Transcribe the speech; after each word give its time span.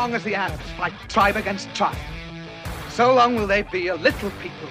long 0.00 0.14
as 0.14 0.24
the 0.24 0.34
Arabs 0.34 0.64
fight 0.78 0.94
tribe 1.10 1.36
against 1.36 1.68
tribe, 1.74 1.94
so 2.88 3.14
long 3.14 3.36
will 3.36 3.46
they 3.46 3.60
be 3.60 3.88
a 3.88 3.96
little 3.96 4.30
people, 4.42 4.66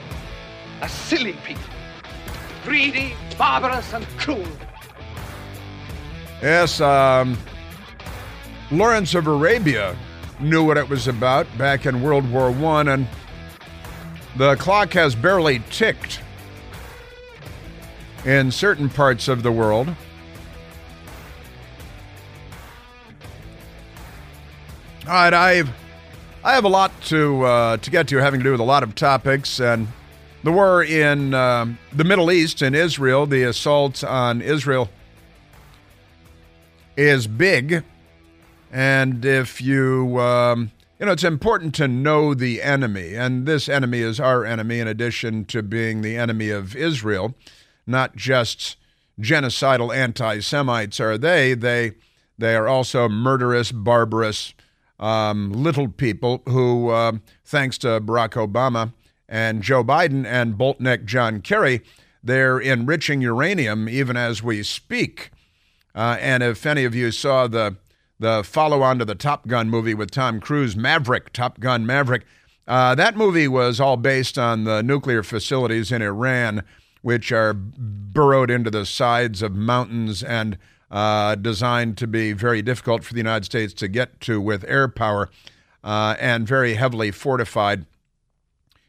a 0.81 0.89
silly 0.89 1.33
people, 1.45 1.61
greedy, 2.63 3.13
barbarous, 3.37 3.93
and 3.93 4.07
cruel. 4.17 4.47
Yes, 6.41 6.81
um, 6.81 7.37
Lawrence 8.71 9.13
of 9.13 9.27
Arabia 9.27 9.95
knew 10.39 10.63
what 10.63 10.77
it 10.77 10.89
was 10.89 11.07
about 11.07 11.45
back 11.59 11.85
in 11.85 12.01
World 12.01 12.27
War 12.31 12.49
One, 12.49 12.87
and 12.87 13.07
the 14.35 14.55
clock 14.55 14.93
has 14.93 15.13
barely 15.13 15.59
ticked 15.69 16.21
in 18.25 18.49
certain 18.49 18.89
parts 18.89 19.27
of 19.27 19.43
the 19.43 19.51
world. 19.51 19.89
All 25.09 25.15
right, 25.15 25.33
I've 25.33 25.71
I 26.43 26.53
have 26.53 26.65
a 26.65 26.69
lot 26.69 26.91
to 27.05 27.41
uh, 27.43 27.77
to 27.77 27.89
get 27.89 28.07
to, 28.09 28.17
having 28.17 28.41
to 28.41 28.43
do 28.43 28.51
with 28.51 28.59
a 28.59 28.63
lot 28.63 28.83
of 28.83 28.93
topics, 28.93 29.59
and 29.59 29.87
the 30.43 30.51
war 30.51 30.83
in 30.83 31.33
uh, 31.33 31.65
the 31.91 32.03
Middle 32.03 32.31
East 32.31 32.61
and 32.61 32.75
Israel, 32.75 33.25
the 33.25 33.41
assault 33.41 34.03
on 34.03 34.39
Israel 34.39 34.87
is 36.95 37.25
big, 37.25 37.83
and 38.71 39.25
if 39.25 39.59
you 39.59 40.19
um, 40.19 40.69
you 40.99 41.07
know, 41.07 41.11
it's 41.13 41.23
important 41.23 41.73
to 41.73 41.87
know 41.87 42.35
the 42.35 42.61
enemy, 42.61 43.15
and 43.15 43.47
this 43.47 43.67
enemy 43.67 44.01
is 44.01 44.19
our 44.19 44.45
enemy. 44.45 44.79
In 44.79 44.87
addition 44.87 45.43
to 45.45 45.63
being 45.63 46.03
the 46.03 46.17
enemy 46.17 46.51
of 46.51 46.75
Israel, 46.75 47.33
not 47.87 48.15
just 48.15 48.77
genocidal 49.19 49.91
anti-Semites 49.91 50.99
are 50.99 51.17
they. 51.17 51.55
They 51.55 51.93
they 52.37 52.55
are 52.55 52.67
also 52.67 53.09
murderous, 53.09 53.71
barbarous 53.71 54.53
um, 54.99 55.51
little 55.51 55.87
people 55.87 56.41
who, 56.45 56.89
uh, 56.89 57.13
thanks 57.45 57.77
to 57.79 58.01
Barack 58.01 58.31
Obama 58.31 58.93
and 59.27 59.61
Joe 59.61 59.83
Biden 59.83 60.25
and 60.25 60.55
Boltneck 60.55 61.05
John 61.05 61.41
Kerry, 61.41 61.81
they're 62.23 62.59
enriching 62.59 63.21
uranium 63.21 63.87
even 63.87 64.17
as 64.17 64.43
we 64.43 64.63
speak. 64.63 65.31
Uh, 65.95 66.17
and 66.19 66.43
if 66.43 66.65
any 66.65 66.83
of 66.85 66.95
you 66.95 67.11
saw 67.11 67.47
the 67.47 67.77
the 68.21 68.43
follow 68.43 68.81
on 68.81 68.99
to 68.99 69.05
the 69.05 69.15
Top 69.15 69.47
Gun 69.47 69.69
movie 69.69 69.93
with 69.93 70.11
Tom 70.11 70.41
Cruise, 70.41 70.75
Maverick, 70.75 71.31
Top 71.31 71.61
Gun 71.61 71.85
Maverick, 71.85 72.25
uh, 72.67 72.93
that 72.95 73.15
movie 73.15 73.47
was 73.47 73.79
all 73.79 73.95
based 73.95 74.37
on 74.37 74.65
the 74.65 74.83
nuclear 74.83 75.23
facilities 75.23 75.89
in 75.89 76.01
Iran, 76.01 76.63
which 77.01 77.31
are 77.31 77.53
burrowed 77.53 78.51
into 78.51 78.69
the 78.69 78.85
sides 78.85 79.41
of 79.41 79.55
mountains 79.55 80.21
and 80.21 80.57
uh, 80.91 81.35
designed 81.35 81.97
to 81.97 82.07
be 82.07 82.33
very 82.33 82.61
difficult 82.61 83.03
for 83.03 83.13
the 83.13 83.19
United 83.19 83.45
States 83.45 83.73
to 83.73 83.87
get 83.87 84.19
to 84.21 84.41
with 84.41 84.63
air 84.67 84.87
power 84.87 85.29
uh, 85.83 86.15
and 86.19 86.47
very 86.47 86.73
heavily 86.75 87.11
fortified 87.11 87.85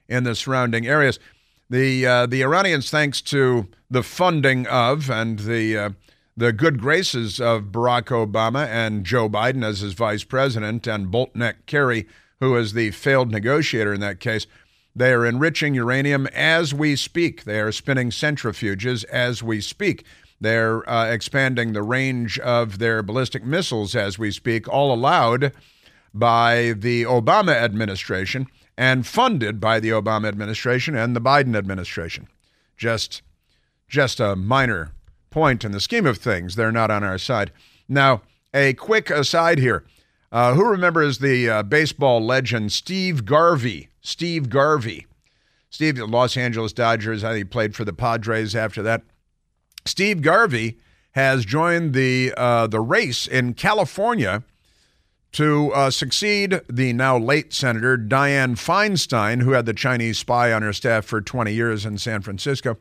in 0.08 0.24
the 0.24 0.34
surrounding 0.34 0.86
areas. 0.86 1.18
The, 1.68 2.06
uh, 2.06 2.26
the 2.26 2.42
Iranians, 2.42 2.90
thanks 2.90 3.20
to 3.22 3.68
the 3.90 4.02
funding 4.02 4.66
of 4.66 5.10
and 5.10 5.40
the, 5.40 5.76
uh, 5.76 5.90
the 6.36 6.52
good 6.52 6.80
graces 6.80 7.40
of 7.40 7.64
Barack 7.64 8.06
Obama 8.06 8.66
and 8.66 9.04
Joe 9.04 9.28
Biden 9.28 9.64
as 9.64 9.80
his 9.80 9.92
vice 9.92 10.24
president, 10.24 10.86
and 10.86 11.12
Boltneck 11.12 11.66
Kerry, 11.66 12.08
who 12.40 12.56
is 12.56 12.72
the 12.72 12.90
failed 12.90 13.30
negotiator 13.30 13.92
in 13.92 14.00
that 14.00 14.20
case, 14.20 14.46
they 14.96 15.12
are 15.12 15.24
enriching 15.24 15.74
uranium 15.74 16.26
as 16.28 16.74
we 16.74 16.96
speak. 16.96 17.44
They 17.44 17.60
are 17.60 17.70
spinning 17.70 18.10
centrifuges 18.10 19.04
as 19.04 19.42
we 19.42 19.60
speak. 19.60 20.04
They're 20.40 20.88
uh, 20.88 21.10
expanding 21.10 21.72
the 21.72 21.82
range 21.82 22.38
of 22.38 22.78
their 22.78 23.02
ballistic 23.02 23.44
missiles 23.44 23.94
as 23.94 24.18
we 24.18 24.30
speak, 24.30 24.68
all 24.68 24.92
allowed 24.92 25.52
by 26.14 26.74
the 26.76 27.04
Obama 27.04 27.54
administration 27.54 28.46
and 28.76 29.06
funded 29.06 29.60
by 29.60 29.78
the 29.80 29.90
Obama 29.90 30.28
administration 30.28 30.96
and 30.96 31.14
the 31.14 31.20
Biden 31.20 31.54
administration. 31.54 32.28
Just, 32.76 33.20
just 33.88 34.18
a 34.18 34.34
minor 34.34 34.92
point 35.28 35.64
in 35.64 35.72
the 35.72 35.80
scheme 35.80 36.06
of 36.06 36.18
things. 36.18 36.54
They're 36.54 36.72
not 36.72 36.90
on 36.90 37.04
our 37.04 37.18
side. 37.18 37.52
Now, 37.88 38.22
a 38.54 38.72
quick 38.74 39.10
aside 39.10 39.58
here. 39.58 39.84
Uh, 40.32 40.54
who 40.54 40.64
remembers 40.64 41.18
the 41.18 41.50
uh, 41.50 41.62
baseball 41.64 42.24
legend 42.24 42.72
Steve 42.72 43.24
Garvey? 43.24 43.88
Steve 44.00 44.48
Garvey. 44.48 45.06
Steve, 45.68 45.96
the 45.96 46.06
Los 46.06 46.36
Angeles 46.36 46.72
Dodgers. 46.72 47.22
I 47.24 47.32
think 47.32 47.38
he 47.38 47.44
played 47.44 47.74
for 47.74 47.84
the 47.84 47.92
Padres 47.92 48.54
after 48.54 48.82
that. 48.82 49.02
Steve 49.90 50.22
Garvey 50.22 50.78
has 51.12 51.44
joined 51.44 51.94
the 51.94 52.32
uh, 52.36 52.68
the 52.68 52.80
race 52.80 53.26
in 53.26 53.54
California 53.54 54.44
to 55.32 55.72
uh, 55.72 55.90
succeed 55.90 56.60
the 56.68 56.92
now 56.92 57.18
late 57.18 57.52
Senator 57.52 57.98
Dianne 57.98 58.56
Feinstein, 58.56 59.42
who 59.42 59.52
had 59.52 59.66
the 59.66 59.74
Chinese 59.74 60.18
spy 60.18 60.52
on 60.52 60.62
her 60.62 60.72
staff 60.72 61.04
for 61.04 61.20
20 61.20 61.52
years 61.52 61.84
in 61.84 61.98
San 61.98 62.22
Francisco. 62.22 62.78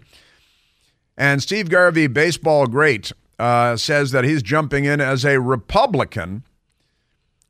And 1.18 1.42
Steve 1.42 1.70
Garvey, 1.70 2.08
baseball 2.08 2.68
great, 2.68 3.12
uh, 3.40 3.76
says 3.76 4.12
that 4.12 4.24
he's 4.24 4.44
jumping 4.44 4.86
in 4.86 5.02
as 5.02 5.26
a 5.26 5.40
Republican 5.40 6.44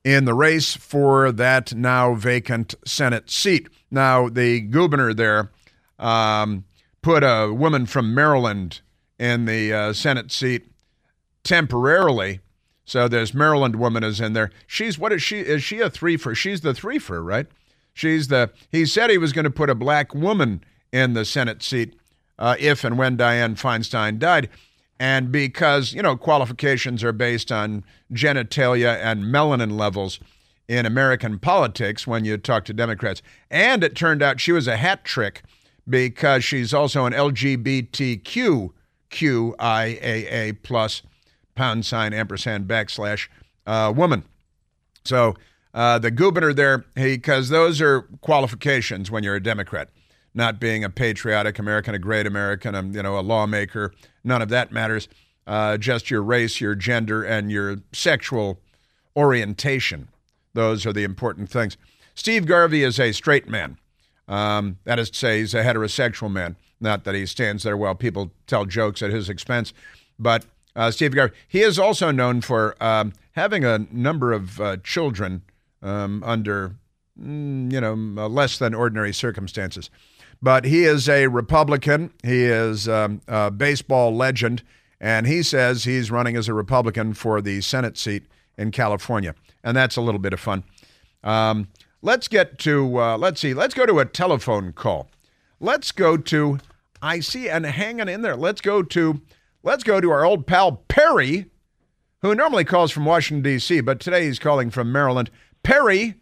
in 0.03 0.25
the 0.25 0.33
race 0.33 0.75
for 0.75 1.31
that 1.33 1.75
now 1.75 2.13
vacant 2.15 2.75
Senate 2.85 3.29
seat. 3.29 3.67
Now, 3.91 4.29
the 4.29 4.61
governor 4.61 5.13
there 5.13 5.51
um, 5.97 6.63
put 7.01 7.23
a 7.23 7.53
woman 7.53 7.85
from 7.85 8.13
Maryland 8.13 8.81
in 9.19 9.45
the 9.45 9.73
uh, 9.73 9.93
Senate 9.93 10.31
seat 10.31 10.71
temporarily. 11.43 12.39
So 12.85 13.07
this 13.07 13.33
Maryland 13.33 13.75
woman 13.75 14.03
is 14.03 14.19
in 14.19 14.33
there. 14.33 14.49
She's 14.65 14.97
what 14.97 15.11
is 15.11 15.21
she? 15.21 15.41
Is 15.41 15.63
she 15.63 15.79
a 15.79 15.89
three 15.89 16.17
for? 16.17 16.33
She's 16.33 16.61
the 16.61 16.73
three 16.73 16.97
for, 16.97 17.21
right? 17.21 17.45
She's 17.93 18.29
the. 18.29 18.51
He 18.71 18.85
said 18.85 19.09
he 19.09 19.17
was 19.17 19.33
going 19.33 19.43
to 19.43 19.51
put 19.51 19.69
a 19.69 19.75
black 19.75 20.15
woman 20.15 20.63
in 20.91 21.13
the 21.13 21.25
Senate 21.25 21.61
seat 21.61 21.95
uh, 22.39 22.55
if 22.57 22.83
and 22.83 22.97
when 22.97 23.17
Dianne 23.17 23.59
Feinstein 23.59 24.17
died. 24.17 24.49
And 24.99 25.31
because, 25.31 25.93
you 25.93 26.01
know, 26.01 26.17
qualifications 26.17 27.03
are 27.03 27.13
based 27.13 27.51
on 27.51 27.85
genitalia 28.11 28.97
and 28.97 29.23
melanin 29.25 29.77
levels 29.77 30.19
in 30.67 30.85
American 30.85 31.39
politics 31.39 32.05
when 32.05 32.25
you 32.25 32.37
talk 32.37 32.65
to 32.65 32.73
Democrats. 32.73 33.21
And 33.49 33.83
it 33.83 33.95
turned 33.95 34.21
out 34.21 34.41
she 34.41 34.51
was 34.51 34.67
a 34.67 34.77
hat 34.77 35.05
trick 35.05 35.43
because 35.87 36.43
she's 36.43 36.73
also 36.73 37.05
an 37.05 37.13
LGBTQ 37.13 38.71
QIAA 39.09 40.57
plus 40.63 41.01
pound 41.55 41.85
sign 41.85 42.13
ampersand 42.13 42.67
backslash 42.67 43.27
uh, 43.65 43.93
woman. 43.95 44.23
So 45.03 45.35
uh, 45.73 45.99
the 45.99 46.11
governor 46.11 46.53
there, 46.53 46.85
because 46.95 47.49
those 47.49 47.81
are 47.81 48.01
qualifications 48.21 49.11
when 49.11 49.23
you're 49.23 49.35
a 49.35 49.43
Democrat, 49.43 49.89
not 50.33 50.59
being 50.59 50.83
a 50.83 50.89
patriotic 50.89 51.59
American, 51.59 51.93
a 51.95 51.99
great 51.99 52.25
American, 52.25 52.75
a, 52.75 52.83
you 52.83 53.03
know, 53.03 53.19
a 53.19 53.21
lawmaker. 53.21 53.93
None 54.23 54.41
of 54.41 54.49
that 54.49 54.71
matters. 54.71 55.07
Uh, 55.45 55.77
just 55.77 56.11
your 56.11 56.21
race, 56.21 56.61
your 56.61 56.75
gender, 56.75 57.23
and 57.23 57.51
your 57.51 57.77
sexual 57.91 58.59
orientation. 59.15 60.07
Those 60.53 60.85
are 60.85 60.93
the 60.93 61.03
important 61.03 61.49
things. 61.49 61.77
Steve 62.15 62.45
Garvey 62.45 62.83
is 62.83 62.99
a 62.99 63.11
straight 63.11 63.47
man. 63.47 63.77
Um, 64.29 64.77
that 64.85 64.99
is 64.99 65.09
to 65.09 65.17
say, 65.17 65.39
he's 65.39 65.53
a 65.53 65.63
heterosexual 65.63 66.31
man. 66.31 66.55
Not 66.79 67.03
that 67.03 67.15
he 67.15 67.25
stands 67.25 67.63
there 67.63 67.75
while 67.75 67.95
people 67.95 68.31
tell 68.47 68.63
jokes 68.65 69.01
at 69.01 69.11
his 69.11 69.27
expense, 69.27 69.73
but 70.17 70.45
uh, 70.75 70.91
Steve 70.91 71.13
Garvey. 71.13 71.35
He 71.47 71.61
is 71.61 71.77
also 71.77 72.11
known 72.11 72.39
for 72.39 72.81
um, 72.81 73.11
having 73.33 73.65
a 73.65 73.79
number 73.91 74.31
of 74.31 74.61
uh, 74.61 74.77
children 74.77 75.41
um, 75.81 76.23
under, 76.23 76.75
mm, 77.21 77.71
you 77.73 77.81
know, 77.81 77.95
less 78.27 78.57
than 78.57 78.73
ordinary 78.73 79.13
circumstances. 79.13 79.89
But 80.41 80.63
he 80.63 80.85
is 80.85 81.09
a 81.09 81.27
Republican. 81.27 82.13
He 82.23 82.45
is 82.45 82.87
um, 82.87 83.21
a 83.27 83.51
baseball 83.51 84.15
legend, 84.15 84.63
and 85.01 85.27
he 85.27 85.43
says 85.43 85.83
he's 85.83 86.11
running 86.11 86.37
as 86.37 86.47
a 86.47 86.53
Republican 86.53 87.13
for 87.13 87.41
the 87.41 87.59
Senate 87.59 87.97
seat 87.97 88.23
in 88.57 88.71
California, 88.71 89.35
and 89.63 89.75
that's 89.75 89.97
a 89.97 90.01
little 90.01 90.19
bit 90.19 90.31
of 90.31 90.39
fun. 90.39 90.63
Let's 92.01 92.27
get 92.27 92.57
to 92.59 92.99
uh, 92.99 93.17
let's 93.17 93.41
see. 93.41 93.53
Let's 93.53 93.73
go 93.73 93.85
to 93.85 93.99
a 93.99 94.05
telephone 94.05 94.73
call. 94.73 95.09
Let's 95.59 95.91
go 95.91 96.15
to 96.17 96.59
I 97.01 97.19
see, 97.19 97.49
and 97.49 97.65
hanging 97.65 98.09
in 98.09 98.21
there. 98.21 98.35
Let's 98.35 98.61
go 98.61 98.83
to 98.83 99.21
let's 99.63 99.83
go 99.83 100.01
to 100.01 100.11
our 100.11 100.25
old 100.25 100.47
pal 100.47 100.83
Perry, 100.87 101.45
who 102.21 102.35
normally 102.35 102.65
calls 102.65 102.91
from 102.91 103.05
Washington 103.05 103.43
D.C., 103.43 103.81
but 103.81 103.99
today 103.99 104.25
he's 104.25 104.39
calling 104.39 104.69
from 104.69 104.91
Maryland. 104.91 105.29
Perry, 105.63 106.15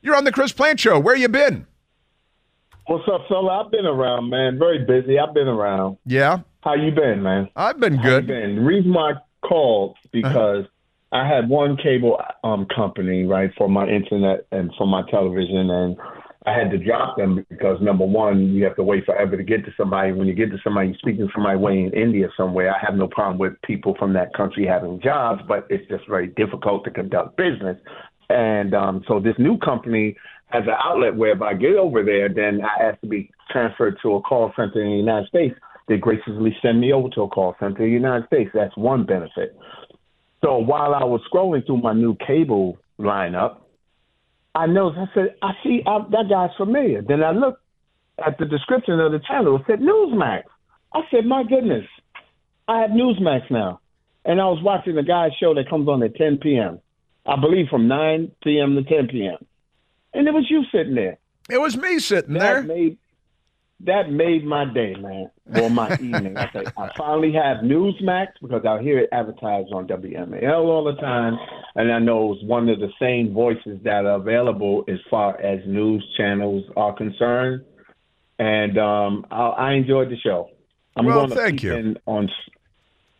you're 0.00 0.16
on 0.16 0.24
the 0.24 0.32
Chris 0.32 0.52
Plante 0.52 0.80
Show. 0.80 0.98
Where 0.98 1.16
you 1.16 1.28
been? 1.28 1.66
What's 2.86 3.06
up, 3.08 3.26
fella? 3.28 3.64
I've 3.64 3.70
been 3.70 3.86
around, 3.86 4.30
man. 4.30 4.58
Very 4.58 4.84
busy. 4.84 5.18
I've 5.18 5.34
been 5.34 5.48
around. 5.48 5.98
Yeah. 6.06 6.40
How 6.62 6.74
you 6.74 6.90
been, 6.90 7.22
man? 7.22 7.48
I've 7.56 7.78
been 7.78 8.00
good. 8.00 8.26
Been? 8.26 8.56
The 8.56 8.62
reason 8.62 8.92
why 8.92 9.12
I 9.12 9.14
called 9.46 9.96
because 10.12 10.64
uh-huh. 10.64 10.68
I 11.12 11.26
had 11.26 11.48
one 11.48 11.76
cable 11.76 12.20
um 12.44 12.66
company 12.74 13.24
right 13.24 13.50
for 13.58 13.68
my 13.68 13.86
internet 13.88 14.46
and 14.52 14.70
for 14.78 14.86
my 14.86 15.02
television, 15.10 15.70
and 15.70 15.96
I 16.46 16.52
had 16.56 16.70
to 16.70 16.78
drop 16.78 17.16
them 17.16 17.44
because 17.50 17.78
number 17.82 18.06
one, 18.06 18.54
you 18.54 18.64
have 18.64 18.76
to 18.76 18.82
wait 18.82 19.04
forever 19.04 19.36
to 19.36 19.42
get 19.42 19.64
to 19.66 19.72
somebody. 19.76 20.12
When 20.12 20.26
you 20.26 20.34
get 20.34 20.50
to 20.50 20.58
somebody, 20.64 20.88
you're 20.88 20.98
speaking 20.98 21.26
to 21.26 21.32
somebody 21.34 21.58
way 21.58 21.80
in 21.80 21.92
India 21.92 22.28
somewhere. 22.36 22.74
I 22.74 22.78
have 22.84 22.94
no 22.94 23.08
problem 23.08 23.38
with 23.38 23.60
people 23.62 23.94
from 23.98 24.14
that 24.14 24.32
country 24.34 24.66
having 24.66 25.00
jobs, 25.02 25.42
but 25.46 25.66
it's 25.68 25.86
just 25.88 26.08
very 26.08 26.28
difficult 26.28 26.84
to 26.84 26.90
conduct 26.90 27.36
business. 27.36 27.76
And 28.30 28.74
um, 28.74 29.04
so 29.06 29.20
this 29.20 29.34
new 29.38 29.58
company 29.58 30.16
has 30.48 30.62
an 30.64 30.76
outlet 30.82 31.16
where 31.16 31.32
if 31.32 31.42
I 31.42 31.54
get 31.54 31.76
over 31.76 32.02
there, 32.02 32.28
then 32.28 32.60
I 32.64 32.84
ask 32.84 33.00
to 33.00 33.06
be 33.06 33.30
transferred 33.50 33.98
to 34.02 34.14
a 34.14 34.22
call 34.22 34.52
center 34.56 34.80
in 34.82 34.90
the 34.90 34.96
United 34.96 35.28
States. 35.28 35.54
They 35.88 35.98
graciously 35.98 36.56
send 36.62 36.80
me 36.80 36.92
over 36.92 37.08
to 37.10 37.22
a 37.22 37.28
call 37.28 37.56
center 37.60 37.84
in 37.84 37.90
the 37.90 37.94
United 37.94 38.26
States. 38.28 38.50
That's 38.54 38.76
one 38.76 39.04
benefit. 39.04 39.56
So 40.42 40.58
while 40.58 40.94
I 40.94 41.04
was 41.04 41.20
scrolling 41.32 41.64
through 41.66 41.82
my 41.82 41.92
new 41.92 42.16
cable 42.26 42.78
lineup, 42.98 43.58
I 44.54 44.66
noticed, 44.66 45.00
I 45.00 45.14
said, 45.14 45.34
I 45.42 45.52
see 45.62 45.82
I, 45.86 45.98
that 46.10 46.28
guy's 46.28 46.56
familiar. 46.56 47.02
Then 47.02 47.22
I 47.22 47.30
looked 47.32 47.62
at 48.24 48.38
the 48.38 48.46
description 48.46 48.98
of 48.98 49.12
the 49.12 49.20
channel. 49.20 49.56
It 49.56 49.62
said 49.66 49.80
Newsmax. 49.80 50.42
I 50.92 51.00
said, 51.10 51.24
my 51.24 51.44
goodness, 51.44 51.86
I 52.66 52.80
have 52.80 52.90
Newsmax 52.90 53.50
now. 53.50 53.80
And 54.24 54.40
I 54.40 54.44
was 54.46 54.62
watching 54.62 54.96
the 54.96 55.02
guy's 55.02 55.30
show 55.40 55.54
that 55.54 55.70
comes 55.70 55.88
on 55.88 56.02
at 56.02 56.16
10 56.16 56.38
p.m. 56.38 56.80
I 57.26 57.40
believe 57.40 57.68
from 57.68 57.88
9 57.88 58.32
p.m. 58.42 58.74
to 58.74 58.82
10 58.82 59.08
p.m. 59.08 59.38
And 60.12 60.26
it 60.26 60.32
was 60.32 60.46
you 60.50 60.64
sitting 60.72 60.94
there. 60.94 61.18
It 61.48 61.60
was 61.60 61.76
me 61.76 61.98
sitting 61.98 62.34
that 62.34 62.40
there. 62.40 62.62
Made, 62.62 62.98
that 63.84 64.10
made 64.10 64.44
my 64.44 64.64
day, 64.72 64.94
man, 64.94 65.30
or 65.56 65.70
my 65.70 65.92
evening. 66.00 66.36
I 66.36 66.50
say, 66.52 66.64
I 66.76 66.90
finally 66.96 67.32
have 67.32 67.64
Newsmax 67.64 68.28
because 68.42 68.64
I 68.66 68.82
hear 68.82 68.98
it 68.98 69.08
advertised 69.12 69.72
on 69.72 69.86
WMAL 69.86 70.64
all 70.64 70.84
the 70.84 71.00
time, 71.00 71.38
and 71.76 71.92
I 71.92 71.98
know 71.98 72.34
it's 72.34 72.44
one 72.44 72.68
of 72.68 72.78
the 72.78 72.90
same 73.00 73.32
voices 73.32 73.78
that 73.84 74.04
are 74.04 74.16
available 74.16 74.84
as 74.88 74.98
far 75.10 75.40
as 75.40 75.60
news 75.66 76.04
channels 76.16 76.64
are 76.76 76.92
concerned. 76.94 77.64
And 78.38 78.78
um, 78.78 79.26
I, 79.30 79.48
I 79.48 79.72
enjoyed 79.74 80.10
the 80.10 80.16
show. 80.18 80.50
I'm 80.96 81.04
Well, 81.06 81.26
going 81.26 81.30
to 81.30 81.36
thank 81.36 81.62
you. 81.62 81.74
in 81.74 81.98
on 82.06 82.28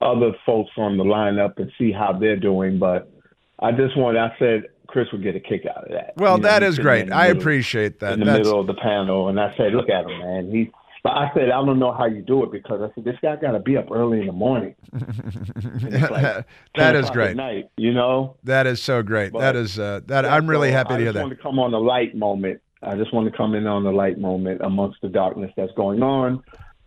other 0.00 0.32
folks 0.46 0.70
on 0.76 0.96
the 0.96 1.04
lineup 1.04 1.58
and 1.58 1.70
see 1.78 1.92
how 1.92 2.12
they're 2.18 2.38
doing, 2.38 2.78
but 2.78 3.10
I 3.58 3.72
just 3.72 3.96
want. 3.96 4.16
I 4.16 4.34
said 4.38 4.64
Chris 4.90 5.06
would 5.12 5.22
get 5.22 5.36
a 5.36 5.40
kick 5.40 5.62
out 5.66 5.84
of 5.84 5.92
that. 5.92 6.12
Well, 6.16 6.36
You 6.36 6.42
know, 6.42 6.48
that 6.48 6.62
is 6.62 6.78
great. 6.78 7.12
I 7.12 7.28
middle 7.28 7.40
appreciate 7.42 8.00
that. 8.00 8.14
in 8.14 8.20
the 8.20 8.24
That's- 8.26 8.44
middle 8.46 8.60
of 8.60 8.66
the 8.66 8.74
panel, 8.74 9.28
and 9.28 9.38
I 9.40 9.54
said, 9.56 9.72
"Look 9.72 9.88
at 9.88 10.04
him, 10.10 10.18
man. 10.18 10.50
He." 10.50 10.70
But 11.02 11.12
I 11.12 11.30
said, 11.32 11.44
"I 11.44 11.64
don't 11.64 11.78
know 11.78 11.92
how 11.92 12.04
you 12.04 12.20
do 12.20 12.42
it 12.44 12.52
because 12.52 12.82
I 12.82 12.94
said 12.94 13.04
this 13.04 13.16
guy 13.22 13.34
got 13.36 13.52
to 13.52 13.58
be 13.58 13.76
up 13.76 13.90
early 13.90 14.20
in 14.20 14.26
the 14.26 14.32
morning. 14.32 14.74
Like 14.92 16.10
that 16.12 16.46
10 16.76 16.96
is 16.96 17.10
great. 17.10 17.36
Night, 17.36 17.70
you 17.76 17.92
know. 17.94 18.36
That 18.44 18.66
is 18.66 18.82
so 18.82 19.02
great. 19.02 19.32
But- 19.32 19.40
that 19.40 19.56
is 19.56 19.78
uh, 19.78 20.00
that. 20.06 20.24
I'm 20.26 20.46
really 20.48 20.68
So 20.70 20.74
happy 20.76 20.94
I 20.94 20.96
to 20.98 21.02
hear 21.04 21.12
that. 21.12 21.22
want 21.22 21.36
to 21.36 21.42
come 21.42 21.58
on 21.58 21.70
the 21.70 21.80
light 21.80 22.14
moment. 22.14 22.60
I 22.82 22.96
just 22.96 23.12
want 23.14 23.30
to 23.30 23.36
come 23.36 23.54
in 23.54 23.66
on 23.66 23.84
the 23.84 23.90
light 23.92 24.18
moment 24.18 24.60
amongst 24.62 25.00
the 25.02 25.08
darkness 25.08 25.50
that's 25.56 25.72
going 25.72 26.02
on. 26.02 26.42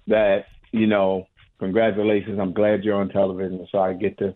That 0.07 0.45
you 0.71 0.87
know, 0.87 1.27
congratulations. 1.59 2.39
I'm 2.39 2.53
glad 2.53 2.83
you're 2.83 2.95
on 2.95 3.09
television, 3.09 3.65
so 3.71 3.79
I 3.79 3.93
get 3.93 4.17
to 4.19 4.33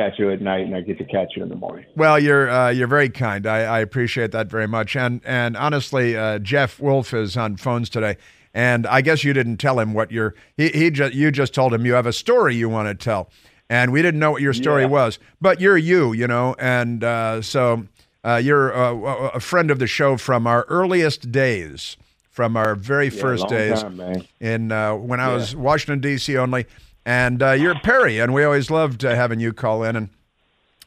catch 0.00 0.18
you 0.18 0.30
at 0.30 0.40
night 0.40 0.64
and 0.64 0.74
I 0.74 0.80
get 0.80 0.98
to 0.98 1.04
catch 1.04 1.32
you 1.36 1.42
in 1.42 1.48
the 1.48 1.54
morning. 1.56 1.84
Well, 1.96 2.18
you're 2.18 2.48
uh, 2.50 2.70
you're 2.70 2.86
very 2.88 3.10
kind. 3.10 3.46
I, 3.46 3.60
I 3.64 3.80
appreciate 3.80 4.32
that 4.32 4.48
very 4.48 4.66
much. 4.66 4.96
And 4.96 5.20
and 5.24 5.56
honestly, 5.56 6.16
uh, 6.16 6.38
Jeff 6.38 6.80
Wolf 6.80 7.12
is 7.12 7.36
on 7.36 7.56
phones 7.56 7.90
today, 7.90 8.16
and 8.54 8.86
I 8.86 9.00
guess 9.02 9.24
you 9.24 9.32
didn't 9.32 9.58
tell 9.58 9.78
him 9.78 9.92
what 9.94 10.10
your 10.10 10.34
he 10.56 10.68
he 10.70 10.90
just 10.90 11.14
you 11.14 11.30
just 11.30 11.52
told 11.54 11.74
him 11.74 11.84
you 11.84 11.92
have 11.94 12.06
a 12.06 12.12
story 12.12 12.54
you 12.54 12.68
want 12.68 12.88
to 12.88 12.94
tell, 12.94 13.30
and 13.68 13.92
we 13.92 14.00
didn't 14.02 14.20
know 14.20 14.30
what 14.30 14.42
your 14.42 14.54
story 14.54 14.82
Yeah. 14.82 14.88
was. 14.88 15.18
But 15.40 15.60
you're 15.60 15.76
you, 15.78 16.12
you 16.12 16.26
know, 16.26 16.54
and 16.58 17.04
uh, 17.04 17.42
so 17.42 17.86
uh, 18.24 18.40
you're 18.42 18.74
uh, 18.74 19.30
a 19.34 19.40
friend 19.40 19.70
of 19.70 19.78
the 19.78 19.86
show 19.86 20.16
from 20.16 20.46
our 20.46 20.64
earliest 20.68 21.30
days, 21.32 21.96
from 22.30 22.56
our 22.56 22.74
very 22.74 23.06
Yeah, 23.08 23.20
first 23.20 23.48
days 23.48 23.82
time, 23.82 24.24
in 24.40 24.72
uh, 24.72 24.94
when 24.94 25.20
I 25.20 25.32
was 25.34 25.54
Washington 25.54 26.00
D.C. 26.00 26.36
only. 26.38 26.66
And 27.04 27.42
uh, 27.42 27.52
you're 27.52 27.78
Perry, 27.80 28.18
and 28.18 28.34
we 28.34 28.44
always 28.44 28.70
loved 28.70 29.04
uh, 29.04 29.14
having 29.14 29.40
you 29.40 29.52
call 29.52 29.82
in, 29.82 29.96
and 29.96 30.08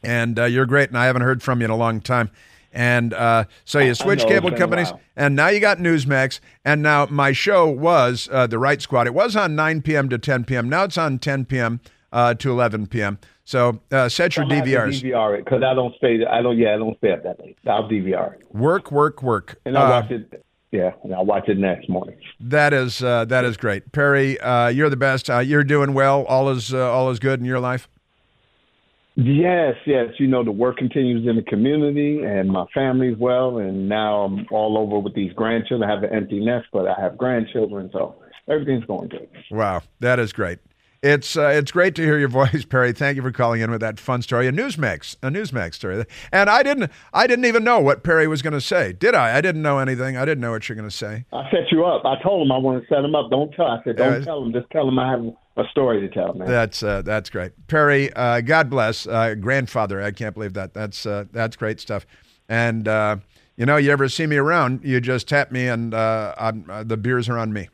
and 0.02 0.38
uh, 0.38 0.44
you're 0.44 0.66
great. 0.66 0.88
And 0.88 0.98
I 0.98 1.06
haven't 1.06 1.22
heard 1.22 1.42
from 1.42 1.60
you 1.60 1.64
in 1.64 1.70
a 1.70 1.76
long 1.76 2.00
time. 2.00 2.30
And 2.72 3.14
uh, 3.14 3.44
so 3.64 3.78
you 3.78 3.94
switched 3.94 4.26
cable 4.26 4.50
companies, 4.50 4.92
and 5.14 5.36
now 5.36 5.46
you 5.48 5.60
got 5.60 5.78
Newsmax. 5.78 6.40
And 6.64 6.82
now 6.82 7.06
my 7.06 7.30
show 7.30 7.68
was 7.68 8.28
uh, 8.32 8.48
the 8.48 8.58
Right 8.58 8.82
Squad. 8.82 9.06
It 9.06 9.14
was 9.14 9.36
on 9.36 9.54
9 9.54 9.82
p.m. 9.82 10.08
to 10.08 10.18
10 10.18 10.44
p.m. 10.44 10.68
Now 10.68 10.84
it's 10.84 10.98
on 10.98 11.20
10 11.20 11.44
p.m. 11.44 11.80
Uh, 12.12 12.34
to 12.34 12.50
11 12.50 12.88
p.m. 12.88 13.18
So 13.44 13.80
uh, 13.92 14.08
set 14.08 14.36
your 14.36 14.44
I'm 14.44 14.48
gonna 14.48 14.60
have 14.66 14.90
to 14.90 14.96
DVRs. 14.96 15.02
DVR 15.02 15.38
it 15.38 15.44
because 15.44 15.62
I 15.62 15.74
don't 15.74 15.94
stay. 15.96 16.24
I 16.24 16.42
don't. 16.42 16.56
Yeah, 16.56 16.74
I 16.74 16.78
don't 16.78 16.96
stay 16.98 17.12
up 17.12 17.22
that 17.24 17.38
late. 17.40 17.58
I'll 17.66 17.88
DVR 17.88 18.34
it, 18.34 18.54
Work, 18.54 18.90
work, 18.90 19.22
work. 19.22 19.60
and 19.64 19.76
I 19.76 20.00
watch 20.00 20.10
it. 20.10 20.44
Yeah, 20.74 20.90
and 21.04 21.14
I 21.14 21.20
watch 21.20 21.48
it 21.48 21.56
next 21.56 21.88
morning. 21.88 22.16
That 22.40 22.72
is 22.72 23.00
uh, 23.00 23.26
that 23.26 23.44
is 23.44 23.56
great, 23.56 23.92
Perry. 23.92 24.40
Uh, 24.40 24.66
you're 24.66 24.90
the 24.90 24.96
best. 24.96 25.30
Uh, 25.30 25.38
you're 25.38 25.62
doing 25.62 25.94
well. 25.94 26.24
All 26.24 26.48
is 26.48 26.74
uh, 26.74 26.90
all 26.90 27.10
is 27.10 27.20
good 27.20 27.38
in 27.38 27.46
your 27.46 27.60
life. 27.60 27.86
Yes, 29.14 29.76
yes. 29.86 30.08
You 30.18 30.26
know, 30.26 30.42
the 30.42 30.50
work 30.50 30.78
continues 30.78 31.28
in 31.28 31.36
the 31.36 31.42
community 31.42 32.24
and 32.24 32.50
my 32.50 32.64
family's 32.74 33.16
well. 33.16 33.58
And 33.58 33.88
now 33.88 34.22
I'm 34.24 34.48
all 34.50 34.76
over 34.76 34.98
with 34.98 35.14
these 35.14 35.32
grandchildren. 35.34 35.88
I 35.88 35.94
have 35.94 36.02
an 36.02 36.12
empty 36.12 36.44
nest, 36.44 36.66
but 36.72 36.88
I 36.88 37.00
have 37.00 37.16
grandchildren. 37.16 37.90
So 37.92 38.16
everything's 38.48 38.84
going 38.86 39.10
good. 39.10 39.28
Wow, 39.52 39.82
that 40.00 40.18
is 40.18 40.32
great. 40.32 40.58
It's 41.04 41.36
uh, 41.36 41.48
it's 41.48 41.70
great 41.70 41.94
to 41.96 42.02
hear 42.02 42.18
your 42.18 42.28
voice, 42.40 42.64
Perry. 42.64 42.94
Thank 42.94 43.16
you 43.16 43.22
for 43.22 43.30
calling 43.30 43.60
in 43.60 43.70
with 43.70 43.82
that 43.82 44.00
fun 44.00 44.22
story, 44.22 44.48
a 44.48 44.52
Newsmax, 44.52 45.16
a 45.22 45.28
Newsmax 45.28 45.74
story. 45.74 46.02
And 46.32 46.48
I 46.48 46.62
didn't 46.62 46.90
I 47.12 47.26
didn't 47.26 47.44
even 47.44 47.62
know 47.62 47.78
what 47.78 48.02
Perry 48.02 48.26
was 48.26 48.40
going 48.40 48.54
to 48.54 48.60
say, 48.60 48.94
did 48.94 49.14
I? 49.14 49.36
I 49.36 49.42
didn't 49.42 49.60
know 49.60 49.78
anything. 49.80 50.16
I 50.16 50.24
didn't 50.24 50.40
know 50.40 50.52
what 50.52 50.66
you're 50.66 50.76
going 50.76 50.88
to 50.88 50.96
say. 50.96 51.26
I 51.30 51.50
set 51.50 51.70
you 51.70 51.84
up. 51.84 52.06
I 52.06 52.20
told 52.22 52.46
him 52.46 52.50
I 52.52 52.56
want 52.56 52.82
to 52.82 52.88
set 52.88 53.04
him 53.04 53.14
up. 53.14 53.30
Don't 53.30 53.52
tell. 53.52 53.66
I 53.66 53.82
said, 53.84 53.96
don't 53.96 54.20
Yeah. 54.20 54.24
tell 54.24 54.42
him. 54.42 54.52
Just 54.54 54.70
tell 54.70 54.88
him 54.88 54.98
I 54.98 55.10
have 55.10 55.24
a 55.58 55.68
story 55.70 56.00
to 56.00 56.08
tell, 56.08 56.32
man. 56.32 56.48
That's 56.48 56.82
uh, 56.82 57.02
that's 57.02 57.28
great, 57.28 57.52
Perry. 57.68 58.10
Uh, 58.14 58.40
God 58.40 58.70
bless, 58.70 59.06
uh, 59.06 59.34
grandfather. 59.34 60.02
I 60.02 60.10
can't 60.10 60.32
believe 60.34 60.54
that. 60.54 60.72
That's 60.72 61.04
uh, 61.04 61.24
that's 61.32 61.54
great 61.56 61.80
stuff. 61.80 62.06
And 62.48 62.88
uh, 62.88 63.16
you 63.56 63.66
know, 63.66 63.76
you 63.76 63.90
ever 63.92 64.08
see 64.08 64.26
me 64.26 64.36
around, 64.36 64.80
you 64.82 65.02
just 65.02 65.28
tap 65.28 65.52
me, 65.52 65.68
and 65.68 65.92
uh, 65.92 66.34
I'm, 66.38 66.64
uh, 66.70 66.82
the 66.82 66.96
beers 66.96 67.28
are 67.28 67.38
on 67.38 67.52
me. 67.52 67.68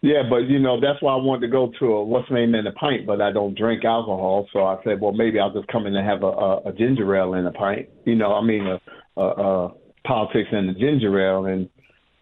Yeah, 0.00 0.22
but 0.30 0.48
you 0.48 0.60
know 0.60 0.80
that's 0.80 1.02
why 1.02 1.12
I 1.12 1.16
wanted 1.16 1.40
to 1.42 1.48
go 1.48 1.72
to 1.80 1.86
a 1.86 2.04
what's 2.04 2.30
name 2.30 2.54
in 2.54 2.66
a 2.66 2.72
pint, 2.72 3.04
but 3.04 3.20
I 3.20 3.32
don't 3.32 3.56
drink 3.58 3.84
alcohol, 3.84 4.46
so 4.52 4.64
I 4.64 4.76
said, 4.84 5.00
well, 5.00 5.12
maybe 5.12 5.40
I'll 5.40 5.52
just 5.52 5.66
come 5.68 5.86
in 5.86 5.96
and 5.96 6.06
have 6.06 6.22
a, 6.22 6.26
a, 6.26 6.56
a 6.68 6.72
ginger 6.72 7.16
ale 7.16 7.34
in 7.34 7.44
a 7.46 7.52
pint. 7.52 7.88
You 8.04 8.14
know, 8.14 8.32
I 8.32 8.40
mean, 8.42 8.66
a, 8.66 8.80
a, 9.16 9.22
a 9.26 9.72
politics 10.06 10.50
and 10.52 10.70
a 10.70 10.74
ginger 10.74 11.18
ale, 11.20 11.46
and 11.46 11.68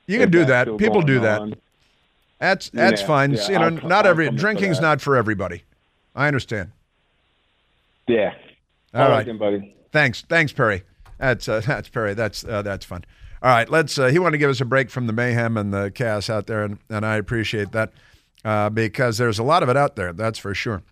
You 0.07 0.19
can 0.19 0.31
do 0.31 0.47
that. 0.47 0.75
People 0.79 1.03
do 1.03 1.21
that. 1.21 1.41
on. 1.43 1.55
That's 2.41 2.71
that's 2.71 3.03
Yeah, 3.03 3.07
fine. 3.07 3.33
yeah, 3.35 3.47
you 3.49 3.59
know, 3.59 3.65
I'll 3.67 3.71
not 3.89 4.05
I'll 4.07 4.11
every 4.13 4.31
drinking's 4.31 4.81
not 4.81 5.03
for 5.03 5.15
everybody. 5.17 5.65
I 6.15 6.29
understand. 6.29 6.73
Yeah. 8.09 8.33
All 8.95 9.03
All 9.03 9.09
right. 9.11 9.27
right, 9.27 9.39
buddy. 9.39 9.77
Thanks, 9.93 10.23
thanks, 10.23 10.53
Perry. 10.53 10.83
That's 11.19 11.49
uh, 11.49 11.61
that's 11.67 11.89
Perry. 11.91 12.15
That's 12.15 12.45
uh, 12.45 12.63
that's 12.63 12.87
fun. 12.87 13.05
All 13.43 13.51
right, 13.51 13.69
let's. 13.69 13.99
Uh, 13.99 14.07
he 14.07 14.19
wanted 14.19 14.33
to 14.33 14.39
give 14.39 14.51
us 14.51 14.61
a 14.61 14.65
break 14.65 14.91
from 14.91 15.07
the 15.07 15.13
mayhem 15.13 15.57
and 15.57 15.73
the 15.73 15.91
chaos 15.95 16.31
out 16.31 16.47
there, 16.47 16.63
and, 16.63 16.79
and 16.89 17.05
I 17.05 17.17
appreciate 17.17 17.73
that 17.73 17.93
uh, 18.45 18.71
because 18.71 19.19
there's 19.19 19.39
a 19.39 19.43
lot 19.43 19.63
of 19.63 19.69
it 19.69 19.77
out 19.77 19.97
there. 19.97 20.13
That's 20.13 20.39
for 20.39 20.55
sure. 20.55 20.83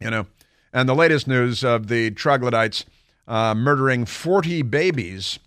You 0.00 0.10
know, 0.10 0.26
and 0.72 0.88
the 0.88 0.94
latest 0.94 1.28
news 1.28 1.62
of 1.64 1.88
the 1.88 2.10
troglodytes 2.10 2.84
uh, 3.26 3.54
murdering 3.54 4.06
40 4.06 4.62
babies, 4.62 5.38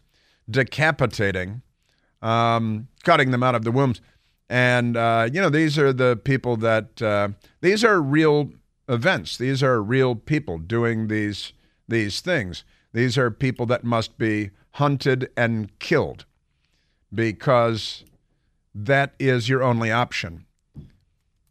decapitating, 0.50 1.64
um, 2.22 2.88
cutting 3.04 3.32
them 3.32 3.42
out 3.42 3.56
of 3.56 3.64
the 3.64 3.72
wombs, 3.72 4.00
and 4.50 4.98
uh, 4.98 5.28
you 5.32 5.42
know 5.42 5.50
these 5.50 5.80
are 5.80 5.92
the 5.92 6.20
people 6.24 6.58
that 6.58 7.02
uh, 7.02 7.30
these 7.62 7.84
are 7.84 8.02
real 8.02 8.52
events. 8.88 9.38
These 9.38 9.64
are 9.64 9.82
real 9.82 10.14
people 10.16 10.60
doing 10.60 11.08
these 11.08 11.54
these 11.88 12.22
things. 12.22 12.64
These 12.94 13.18
are 13.18 13.32
people 13.32 13.66
that 13.68 13.84
must 13.84 14.18
be 14.18 14.52
hunted 14.74 15.30
and 15.36 15.78
killed 15.80 16.26
because 17.14 18.04
that 18.74 19.14
is 19.20 19.50
your 19.50 19.64
only 19.64 19.92
option. 19.92 20.46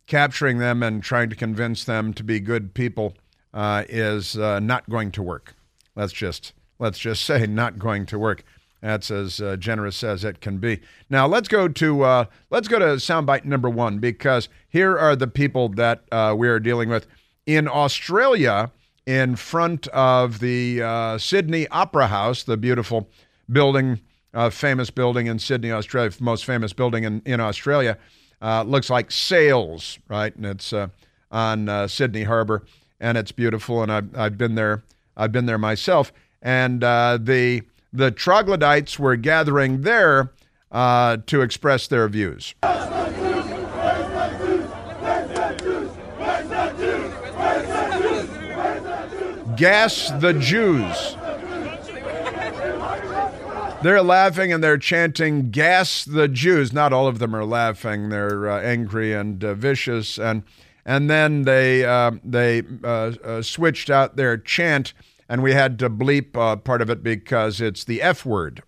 Capturing 0.07 0.59
them 0.59 0.83
and 0.83 1.03
trying 1.03 1.31
to 1.31 1.37
convince 1.37 1.85
them 1.85 2.13
to 2.15 2.25
be 2.25 2.41
good 2.41 2.75
people 2.75 3.15
uh, 3.55 3.85
is 3.89 4.37
uh, 4.37 4.59
not 4.59 4.89
going 4.89 5.11
to 5.13 5.23
work. 5.23 5.55
Let's 5.95 6.13
just 6.13 6.53
let's 6.79 6.99
just 6.99 7.25
say 7.27 7.47
not 7.47 7.79
going 7.79 8.07
to 8.07 8.19
work. 8.19 8.43
That's 8.81 9.11
as 9.11 9.43
uh, 9.43 9.57
generous 9.57 10.03
as 10.03 10.25
it 10.25 10.41
can 10.41 10.57
be. 10.57 10.81
Now 11.11 11.27
let's 11.27 11.49
go 11.49 11.69
to 11.69 12.03
uh, 12.03 12.25
let's 12.49 12.69
go 12.69 12.79
to 12.79 12.87
soundbite 12.97 13.45
number 13.45 13.69
one 13.69 13.99
because 13.99 14.49
here 14.69 14.99
are 14.99 15.15
the 15.15 15.27
people 15.27 15.69
that 15.71 16.05
uh, 16.11 16.35
we 16.37 16.49
are 16.49 16.59
dealing 16.59 16.89
with 16.89 17.07
in 17.47 17.69
Australia 17.69 18.73
in 19.07 19.37
front 19.37 19.87
of 19.89 20.39
the 20.41 20.83
uh, 20.83 21.19
Sydney 21.19 21.67
Opera 21.69 22.07
House, 22.07 22.43
the 22.43 22.57
beautiful 22.57 23.09
building, 23.51 24.01
uh, 24.35 24.51
famous 24.51 24.91
building 24.91 25.27
in 25.27 25.39
Sydney, 25.39 25.73
Australia, 25.73 26.11
most 26.21 26.45
famous 26.45 26.73
building 26.73 27.05
in, 27.05 27.23
in 27.25 27.41
Australia. 27.41 27.99
Uh, 28.43 28.63
looks 28.63 28.89
like 28.89 29.11
Sails, 29.11 29.99
right? 30.09 30.35
And 30.35 30.47
it's 30.47 30.73
uh, 30.73 30.89
on 31.31 31.69
uh, 31.69 31.89
Sydney 31.89 32.25
Harbor, 32.25 32.65
and 33.01 33.19
it's 33.19 33.33
beautiful. 33.33 33.83
And 33.83 33.93
I've, 33.93 34.17
I've 34.17 34.39
been 34.39 34.55
there. 34.55 34.83
I've 35.17 35.33
been 35.33 35.47
there 35.47 35.59
myself. 35.59 36.13
And 36.41 36.83
uh, 36.83 37.19
the 37.21 37.63
the 37.93 38.11
troglodytes 38.11 38.99
were 38.99 39.17
gathering 39.17 39.83
there 39.83 40.33
to 40.73 41.41
express 41.43 41.89
their 41.89 42.09
views. 42.09 42.55
Gas 49.61 50.11
the 50.21 50.33
Jews. 50.33 51.19
They're 53.83 54.01
laughing 54.01 54.55
and 54.55 54.65
they're 54.65 54.79
chanting, 54.79 55.51
Gas 55.51 56.03
the 56.07 56.29
Jews. 56.29 56.73
Not 56.73 56.95
all 56.95 57.07
of 57.07 57.19
them 57.19 57.37
are 57.37 57.45
laughing. 57.45 58.09
They're 58.09 58.49
uh, 58.49 58.63
angry 58.63 59.13
and 59.13 59.45
uh, 59.45 59.53
vicious. 59.53 60.19
And, 60.19 60.45
and 60.87 61.11
then 61.11 61.43
they, 61.43 61.85
uh, 61.85 62.13
they 62.25 62.63
uh, 62.83 63.13
uh, 63.23 63.43
switched 63.43 63.91
out 63.91 64.17
their 64.17 64.39
chant, 64.39 64.95
and 65.29 65.43
we 65.43 65.53
had 65.53 65.79
to 65.81 65.91
bleep 65.91 66.35
uh, 66.39 66.57
part 66.57 66.81
of 66.81 66.89
it 66.89 67.03
because 67.03 67.61
it's 67.61 67.85
the 67.85 68.01
F 68.01 68.25
word. 68.25 68.63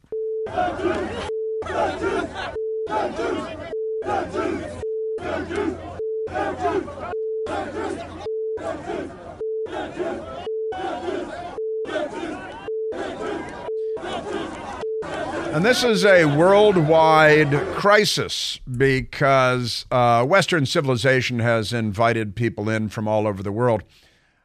And 15.53 15.67
this 15.67 15.85
is 15.85 16.07
a 16.07 16.25
worldwide 16.25 17.53
crisis 17.75 18.59
because 18.75 19.85
uh, 19.91 20.25
Western 20.25 20.65
civilization 20.65 21.41
has 21.41 21.75
invited 21.75 22.35
people 22.35 22.71
in 22.71 22.89
from 22.89 23.07
all 23.07 23.27
over 23.27 23.43
the 23.43 23.53
world. 23.53 23.83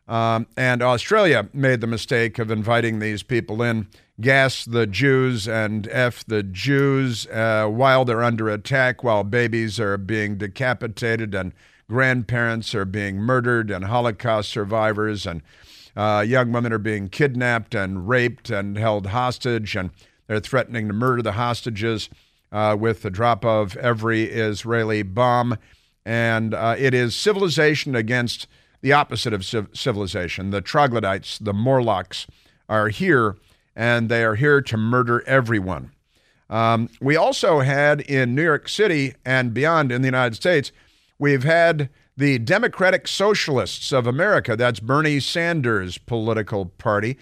Um, 0.10 0.48
and 0.58 0.82
Australia 0.82 1.48
made 1.54 1.80
the 1.80 1.88
mistake 1.88 2.40
of 2.40 2.52
inviting 2.52 3.00
these 3.00 3.24
people 3.24 3.62
in, 3.62 3.88
gas 4.20 4.66
the 4.66 4.86
Jews 4.86 5.48
and 5.48 5.88
F 5.92 6.26
the 6.26 6.44
Jews 6.44 7.26
uh, 7.28 7.68
while 7.68 8.04
they're 8.04 8.24
under 8.24 8.50
attack, 8.50 9.02
while 9.02 9.24
babies 9.24 9.80
are 9.80 9.98
being 9.98 10.38
decapitated 10.38 11.34
and 11.34 11.54
grandparents 11.90 12.76
are 12.76 12.86
being 12.86 13.16
murdered 13.16 13.72
and 13.72 13.86
Holocaust 13.86 14.50
survivors 14.50 15.26
and 15.26 15.42
uh, 15.98 16.22
young 16.22 16.52
women 16.52 16.72
are 16.72 16.78
being 16.78 17.10
kidnapped 17.10 17.74
and 17.74 18.08
raped 18.08 18.52
and 18.52 18.78
held 18.78 19.08
hostage 19.08 19.76
and 19.76 19.90
they're 20.28 20.40
threatening 20.40 20.88
to 20.88 20.94
murder 20.94 21.24
the 21.24 21.34
hostages 21.34 22.10
uh, 22.52 22.78
with 22.80 23.02
the 23.02 23.10
drop 23.10 23.44
of 23.44 23.76
every 23.78 24.24
Israeli 24.24 25.02
bomb. 25.02 25.58
And 26.06 26.54
uh, 26.54 26.76
it 26.78 26.94
is 26.94 27.16
civilization 27.16 27.96
against 27.96 28.48
the 28.82 28.94
opposite 28.94 29.34
of 29.34 29.44
civ- 29.44 29.70
civilization. 29.74 30.52
The 30.52 30.62
troglodytes, 30.62 31.40
the 31.40 31.54
Morlocks, 31.54 32.28
are 32.70 32.90
here, 32.90 33.36
and 33.76 34.08
they 34.08 34.24
are 34.24 34.36
here 34.36 34.62
to 34.62 34.78
murder 34.78 35.24
everyone. 35.26 35.92
Um, 36.50 36.90
we 37.02 37.16
also 37.16 37.60
had 37.60 38.02
in 38.02 38.36
New 38.36 38.44
York 38.44 38.70
City 38.70 39.16
and 39.26 39.54
beyond 39.54 39.92
in 39.92 40.02
the 40.02 40.08
United 40.08 40.36
States, 40.36 40.72
we've 41.18 41.44
had 41.44 41.90
the 42.18 42.40
Democratic 42.40 43.08
Socialists 43.08 43.92
of 43.92 44.08
America. 44.08 44.56
That's 44.56 44.80
Bernie 44.80 45.20
Sanders' 45.20 45.98
political 45.98 46.66
party. 46.66 47.18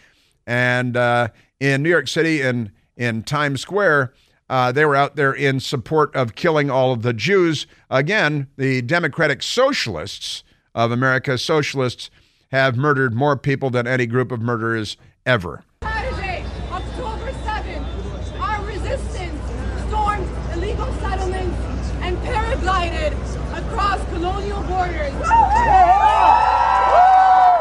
And 0.47 0.95
uh, 0.95 1.27
in 1.59 1.83
New 1.83 1.89
York 1.89 2.07
City 2.07 2.41
and 2.41 2.71
in 2.97 3.23
Times 3.23 3.61
Square. 3.61 4.13
Uh, 4.49 4.71
they 4.71 4.85
were 4.85 4.95
out 4.95 5.15
there 5.15 5.33
in 5.33 5.59
support 5.59 6.15
of 6.15 6.35
killing 6.35 6.69
all 6.69 6.91
of 6.91 7.01
the 7.01 7.13
Jews. 7.13 7.65
Again, 7.89 8.47
the 8.57 8.81
Democratic 8.83 9.41
Socialists 9.41 10.43
of 10.75 10.91
America, 10.91 11.37
socialists, 11.37 12.09
have 12.51 12.77
murdered 12.77 13.15
more 13.15 13.35
people 13.35 13.69
than 13.69 13.87
any 13.87 14.05
group 14.05 14.31
of 14.31 14.41
murderers 14.41 14.97
ever. 15.25 15.63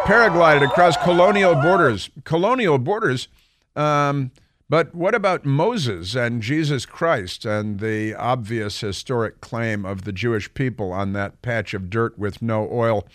Paraglided 0.05 0.63
across 0.63 0.99
colonial 0.99 1.55
borders. 1.55 2.11
Colonial 2.25 2.79
borders. 2.79 3.29
Um, 3.75 4.33
but 4.69 4.95
what 4.95 5.15
about 5.15 5.47
Moses 5.47 6.15
and 6.15 6.43
Jesus 6.43 6.85
Christ 6.85 7.47
and 7.47 7.81
the 7.81 8.15
obvious 8.15 8.81
historic 8.81 9.41
claim 9.41 9.87
of 9.87 10.05
the 10.05 10.13
Jewish 10.13 10.53
people 10.53 10.93
on 10.93 11.15
that 11.15 11.41
patch 11.41 11.73
of 11.73 11.89
dirt 11.89 12.19
with 12.19 12.43
no 12.43 12.69
oil 12.71 13.07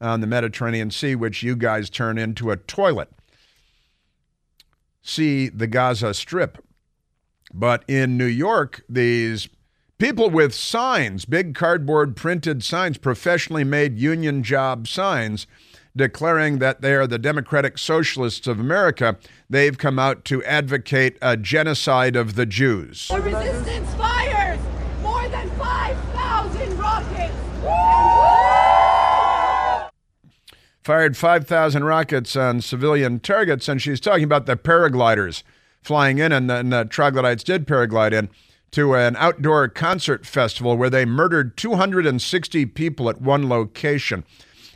on 0.00 0.20
the 0.20 0.26
Mediterranean 0.28 0.92
Sea, 0.92 1.16
which 1.16 1.42
you 1.42 1.56
guys 1.56 1.90
turn 1.90 2.16
into 2.16 2.52
a 2.52 2.56
toilet? 2.56 3.08
See 5.02 5.48
the 5.48 5.66
Gaza 5.66 6.14
Strip. 6.14 6.64
But 7.52 7.84
in 7.88 8.16
New 8.16 8.24
York, 8.24 8.84
these 8.88 9.48
people 9.98 10.30
with 10.30 10.54
signs, 10.54 11.24
big 11.24 11.54
cardboard 11.54 12.14
printed 12.14 12.62
signs, 12.62 12.98
professionally 12.98 13.64
made 13.64 13.98
union 13.98 14.42
job 14.42 14.86
signs, 14.86 15.46
declaring 15.96 16.58
that 16.58 16.82
they 16.82 16.94
are 16.94 17.06
the 17.06 17.18
Democratic 17.18 17.78
Socialists 17.78 18.46
of 18.46 18.60
America, 18.60 19.16
they've 19.48 19.78
come 19.78 19.98
out 19.98 20.24
to 20.26 20.44
advocate 20.44 21.16
a 21.22 21.36
genocide 21.36 22.14
of 22.14 22.34
the 22.34 22.46
Jews. 22.46 23.08
The 23.08 23.20
resistance 23.20 23.94
fires 23.94 24.60
more 25.02 25.26
than 25.28 25.48
5,000 25.50 26.78
rockets. 26.78 27.32
Fired 30.84 31.16
5,000 31.16 31.84
rockets 31.84 32.36
on 32.36 32.60
civilian 32.60 33.18
targets, 33.18 33.68
and 33.68 33.82
she's 33.82 33.98
talking 33.98 34.22
about 34.22 34.46
the 34.46 34.56
paragliders 34.56 35.42
flying 35.82 36.18
in, 36.18 36.30
and 36.30 36.50
the, 36.50 36.56
and 36.56 36.72
the 36.72 36.84
troglodytes 36.84 37.42
did 37.42 37.66
paraglide 37.66 38.12
in 38.12 38.28
to 38.72 38.94
an 38.94 39.16
outdoor 39.16 39.68
concert 39.68 40.26
festival 40.26 40.76
where 40.76 40.90
they 40.90 41.04
murdered 41.04 41.56
260 41.56 42.66
people 42.66 43.08
at 43.08 43.20
one 43.20 43.48
location. 43.48 44.24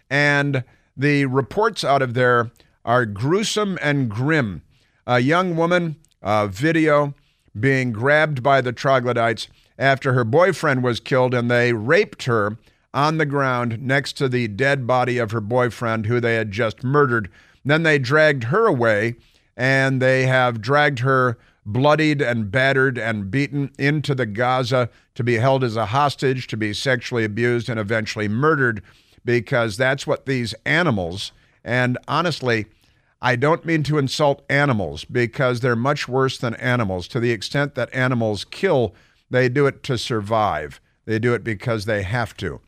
And 0.08 0.64
the 1.00 1.24
reports 1.24 1.82
out 1.82 2.02
of 2.02 2.14
there 2.14 2.50
are 2.84 3.06
gruesome 3.06 3.78
and 3.80 4.10
grim. 4.10 4.62
A 5.06 5.20
young 5.20 5.56
woman, 5.56 5.96
a 6.22 6.46
video 6.46 7.14
being 7.58 7.90
grabbed 7.90 8.42
by 8.42 8.60
the 8.60 8.72
troglodytes 8.72 9.48
after 9.78 10.12
her 10.12 10.24
boyfriend 10.24 10.84
was 10.84 11.00
killed, 11.00 11.32
and 11.32 11.50
they 11.50 11.72
raped 11.72 12.24
her 12.24 12.58
on 12.92 13.16
the 13.16 13.24
ground 13.26 13.80
next 13.80 14.12
to 14.18 14.28
the 14.28 14.46
dead 14.46 14.86
body 14.86 15.16
of 15.16 15.30
her 15.30 15.40
boyfriend, 15.40 16.04
who 16.04 16.20
they 16.20 16.34
had 16.34 16.52
just 16.52 16.84
murdered. 16.84 17.30
Then 17.64 17.82
they 17.82 17.98
dragged 17.98 18.44
her 18.44 18.66
away, 18.66 19.16
and 19.56 20.02
they 20.02 20.26
have 20.26 20.60
dragged 20.60 20.98
her 20.98 21.38
bloodied 21.64 22.20
and 22.20 22.50
battered 22.50 22.98
and 22.98 23.30
beaten 23.30 23.70
into 23.78 24.14
the 24.14 24.26
Gaza 24.26 24.90
to 25.14 25.24
be 25.24 25.36
held 25.36 25.64
as 25.64 25.76
a 25.76 25.86
hostage, 25.86 26.46
to 26.48 26.58
be 26.58 26.74
sexually 26.74 27.24
abused, 27.24 27.70
and 27.70 27.80
eventually 27.80 28.28
murdered 28.28 28.82
because 29.24 29.76
that's 29.76 30.06
what 30.06 30.26
these 30.26 30.54
animals, 30.64 31.32
and 31.64 31.98
honestly, 32.08 32.66
I 33.22 33.36
don't 33.36 33.66
mean 33.66 33.82
to 33.84 33.98
insult 33.98 34.42
animals 34.48 35.04
because 35.04 35.60
they're 35.60 35.76
much 35.76 36.08
worse 36.08 36.38
than 36.38 36.54
animals. 36.54 37.06
To 37.08 37.20
the 37.20 37.32
extent 37.32 37.74
that 37.74 37.94
animals 37.94 38.44
kill, 38.44 38.94
they 39.28 39.48
do 39.48 39.66
it 39.66 39.82
to 39.84 39.98
survive, 39.98 40.80
they 41.04 41.18
do 41.18 41.34
it 41.34 41.44
because 41.44 41.84
they 41.84 42.02
have 42.02 42.36
to. 42.38 42.60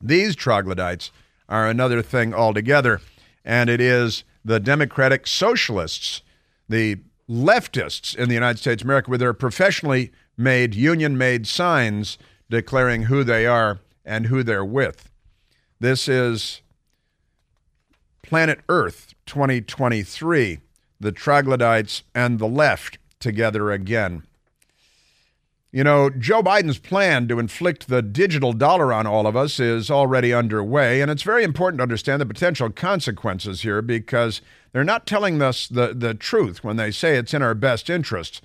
These 0.00 0.36
troglodytes 0.36 1.10
are 1.48 1.68
another 1.68 2.02
thing 2.02 2.32
altogether, 2.32 3.00
and 3.44 3.68
it 3.68 3.80
is 3.80 4.24
the 4.44 4.60
Democratic 4.60 5.26
Socialists, 5.26 6.22
the 6.68 6.98
leftists 7.28 8.14
in 8.16 8.28
the 8.28 8.34
United 8.34 8.58
States 8.58 8.82
of 8.82 8.86
America, 8.86 9.10
with 9.10 9.20
their 9.20 9.32
professionally 9.32 10.12
made, 10.36 10.74
union 10.74 11.16
made 11.16 11.46
signs 11.46 12.18
declaring 12.50 13.04
who 13.04 13.24
they 13.24 13.46
are 13.46 13.80
and 14.04 14.26
who 14.26 14.42
they're 14.42 14.64
with. 14.64 15.10
This 15.80 16.08
is 16.08 16.62
Planet 18.22 18.60
Earth 18.68 19.14
2023, 19.26 20.60
the 21.00 21.12
troglodytes 21.12 22.04
and 22.14 22.38
the 22.38 22.46
left 22.46 22.98
together 23.18 23.72
again. 23.72 24.22
You 25.72 25.82
know, 25.82 26.08
Joe 26.08 26.40
Biden's 26.40 26.78
plan 26.78 27.26
to 27.26 27.40
inflict 27.40 27.88
the 27.88 28.00
digital 28.00 28.52
dollar 28.52 28.92
on 28.92 29.08
all 29.08 29.26
of 29.26 29.34
us 29.34 29.58
is 29.58 29.90
already 29.90 30.32
underway, 30.32 31.00
and 31.00 31.10
it's 31.10 31.24
very 31.24 31.42
important 31.42 31.80
to 31.80 31.82
understand 31.82 32.20
the 32.20 32.26
potential 32.26 32.70
consequences 32.70 33.62
here 33.62 33.82
because 33.82 34.40
they're 34.72 34.84
not 34.84 35.08
telling 35.08 35.42
us 35.42 35.66
the, 35.66 35.92
the 35.92 36.14
truth 36.14 36.62
when 36.62 36.76
they 36.76 36.92
say 36.92 37.16
it's 37.16 37.34
in 37.34 37.42
our 37.42 37.54
best 37.54 37.90
interest. 37.90 38.40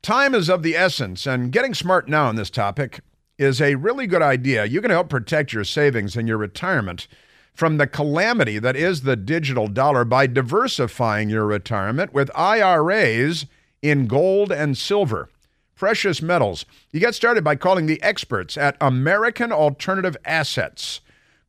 Time 0.00 0.36
is 0.36 0.48
of 0.48 0.62
the 0.62 0.76
essence, 0.76 1.26
and 1.26 1.50
getting 1.50 1.74
smart 1.74 2.08
now 2.08 2.28
on 2.28 2.36
this 2.36 2.50
topic 2.50 3.00
is 3.38 3.60
a 3.60 3.74
really 3.76 4.06
good 4.06 4.22
idea. 4.22 4.64
You 4.64 4.80
can 4.80 4.90
help 4.90 5.08
protect 5.08 5.52
your 5.52 5.64
savings 5.64 6.16
and 6.16 6.28
your 6.28 6.38
retirement 6.38 7.08
from 7.54 7.76
the 7.76 7.86
calamity 7.86 8.58
that 8.58 8.76
is 8.76 9.02
the 9.02 9.16
digital 9.16 9.68
dollar 9.68 10.04
by 10.04 10.26
diversifying 10.26 11.28
your 11.28 11.44
retirement 11.46 12.12
with 12.12 12.30
IRAs 12.34 13.46
in 13.82 14.06
gold 14.06 14.50
and 14.50 14.76
silver, 14.78 15.28
precious 15.74 16.22
metals. 16.22 16.64
You 16.92 17.00
get 17.00 17.14
started 17.14 17.44
by 17.44 17.56
calling 17.56 17.86
the 17.86 18.02
experts 18.02 18.56
at 18.56 18.76
American 18.80 19.52
Alternative 19.52 20.16
Assets. 20.24 21.00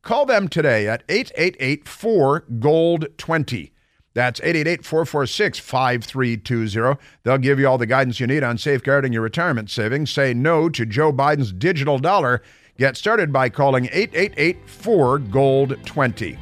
Call 0.02 0.26
them 0.26 0.48
today 0.48 0.86
at 0.86 1.02
888 1.08 1.88
4 1.88 2.44
Gold 2.58 3.06
20. 3.16 3.73
That's 4.14 4.40
888 4.40 4.84
446 4.84 5.58
5320. 5.58 7.00
They'll 7.24 7.38
give 7.38 7.58
you 7.58 7.68
all 7.68 7.78
the 7.78 7.86
guidance 7.86 8.20
you 8.20 8.26
need 8.28 8.44
on 8.44 8.56
safeguarding 8.58 9.12
your 9.12 9.22
retirement 9.22 9.70
savings. 9.70 10.10
Say 10.10 10.32
no 10.32 10.68
to 10.68 10.86
Joe 10.86 11.12
Biden's 11.12 11.52
digital 11.52 11.98
dollar. 11.98 12.40
Get 12.78 12.96
started 12.96 13.32
by 13.32 13.48
calling 13.48 13.86
888 13.92 14.68
4 14.68 15.18
Gold 15.18 15.76
20. 15.84 16.38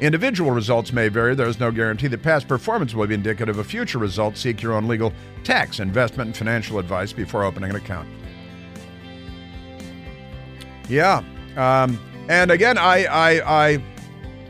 Individual 0.00 0.50
results 0.50 0.92
may 0.92 1.08
vary. 1.08 1.34
There 1.36 1.46
is 1.46 1.60
no 1.60 1.70
guarantee 1.70 2.08
that 2.08 2.22
past 2.22 2.48
performance 2.48 2.92
will 2.92 3.06
be 3.06 3.14
indicative 3.14 3.58
of 3.58 3.66
future 3.66 3.98
results. 3.98 4.40
Seek 4.40 4.60
your 4.60 4.72
own 4.72 4.88
legal, 4.88 5.12
tax, 5.44 5.78
investment, 5.78 6.28
and 6.28 6.36
financial 6.36 6.80
advice 6.80 7.12
before 7.12 7.44
opening 7.44 7.70
an 7.70 7.76
account. 7.76 8.08
Yeah. 10.88 11.22
Um, 11.56 12.00
and 12.28 12.50
again, 12.50 12.78
I, 12.78 13.04
I, 13.04 13.70
I, 13.74 13.82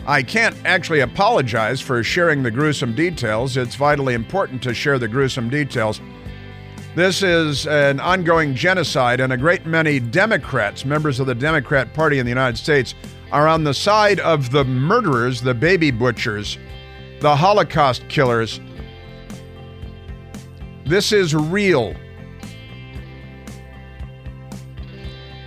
I 0.05 0.25
can't 0.25 0.57
actually 0.65 1.01
apologize 1.01 1.81
for 1.81 2.03
sharing 2.03 2.43
the 2.43 2.51
gruesome 2.51 2.95
details. 2.95 3.57
It's 3.57 3.77
vitally 3.77 4.15
important 4.15 4.61
to 4.65 4.75
share 4.75 4.99
the 4.99 5.07
gruesome 5.07 5.49
details. 5.49 6.01
This 6.97 7.23
is 7.23 7.67
an 7.69 8.01
ongoing 8.01 8.55
genocide, 8.55 9.21
and 9.21 9.33
a 9.33 9.37
great 9.37 9.65
many 9.65 10.01
Democrats, 10.01 10.85
members 10.85 11.21
of 11.21 11.27
the 11.27 11.35
Democrat 11.35 11.95
Party 11.95 12.19
in 12.19 12.27
the 12.27 12.31
United 12.31 12.59
States, 12.59 12.95
are 13.31 13.47
on 13.47 13.65
the 13.65 13.73
side 13.73 14.19
of 14.21 14.51
the 14.51 14.65
murderers, 14.65 15.41
the 15.41 15.55
baby 15.55 15.91
butchers, 15.91 16.59
the 17.21 17.35
Holocaust 17.35 18.07
killers. 18.09 18.61
This 20.85 21.13
is 21.13 21.35
real. 21.35 21.95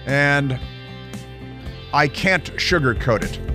And 0.05 0.59
I 1.93 2.07
can't 2.07 2.45
sugarcoat 2.55 3.23
it. 3.23 3.54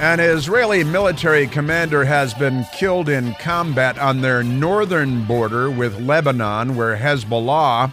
An 0.00 0.18
Israeli 0.18 0.82
military 0.82 1.46
commander 1.46 2.06
has 2.06 2.32
been 2.32 2.64
killed 2.72 3.10
in 3.10 3.34
combat 3.34 3.98
on 3.98 4.22
their 4.22 4.42
northern 4.42 5.26
border 5.26 5.70
with 5.70 6.00
Lebanon, 6.00 6.74
where 6.74 6.96
Hezbollah, 6.96 7.92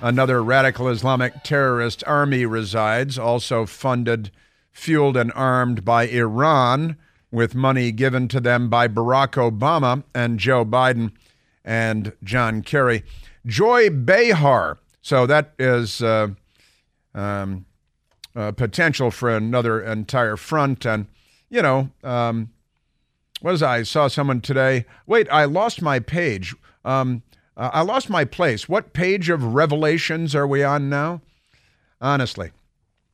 another 0.00 0.40
radical 0.40 0.88
Islamic 0.88 1.42
terrorist 1.42 2.04
army, 2.06 2.46
resides, 2.46 3.18
also 3.18 3.66
funded, 3.66 4.30
fueled, 4.70 5.16
and 5.16 5.32
armed 5.34 5.84
by 5.84 6.06
Iran, 6.06 6.96
with 7.32 7.56
money 7.56 7.90
given 7.90 8.28
to 8.28 8.38
them 8.38 8.70
by 8.70 8.86
Barack 8.86 9.32
Obama 9.32 10.04
and 10.14 10.38
Joe 10.38 10.64
Biden 10.64 11.10
and 11.64 12.12
John 12.22 12.62
Kerry. 12.62 13.02
Joy 13.44 13.90
Behar. 13.90 14.78
So 15.02 15.26
that 15.26 15.54
is 15.58 16.04
uh, 16.04 16.28
um, 17.16 17.66
uh, 18.36 18.52
potential 18.52 19.10
for 19.10 19.28
another 19.28 19.82
entire 19.82 20.36
front. 20.36 20.86
And 20.86 21.08
you 21.50 21.62
know, 21.62 21.90
um, 22.02 22.50
what 23.40 23.52
was 23.52 23.62
I? 23.62 23.78
I 23.78 23.82
saw 23.84 24.08
someone 24.08 24.40
today. 24.40 24.84
Wait, 25.06 25.28
I 25.30 25.44
lost 25.44 25.80
my 25.80 26.00
page. 26.00 26.54
Um, 26.84 27.22
uh, 27.56 27.70
I 27.72 27.82
lost 27.82 28.10
my 28.10 28.24
place. 28.24 28.68
What 28.68 28.92
page 28.92 29.28
of 29.30 29.54
Revelations 29.54 30.34
are 30.34 30.46
we 30.46 30.62
on 30.62 30.88
now? 30.88 31.20
Honestly. 32.00 32.52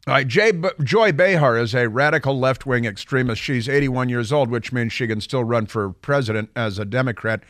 All 0.07 0.13
right, 0.13 0.29
Jay, 0.29 0.53
Joy 0.83 1.13
Behar 1.13 1.57
is 1.57 1.75
a 1.75 1.89
radical 1.89 2.39
left 2.39 2.67
wing 2.67 2.85
extremist. 2.85 3.41
She's 3.41 3.71
81 3.71 4.11
years 4.11 4.33
old, 4.33 4.51
which 4.51 4.71
means 4.71 4.93
she 4.93 5.07
can 5.07 5.23
still 5.23 5.45
run 5.45 5.65
for 5.65 5.91
president 5.91 6.51
as 6.55 6.79
a 6.79 6.85
Democrat. 6.85 7.41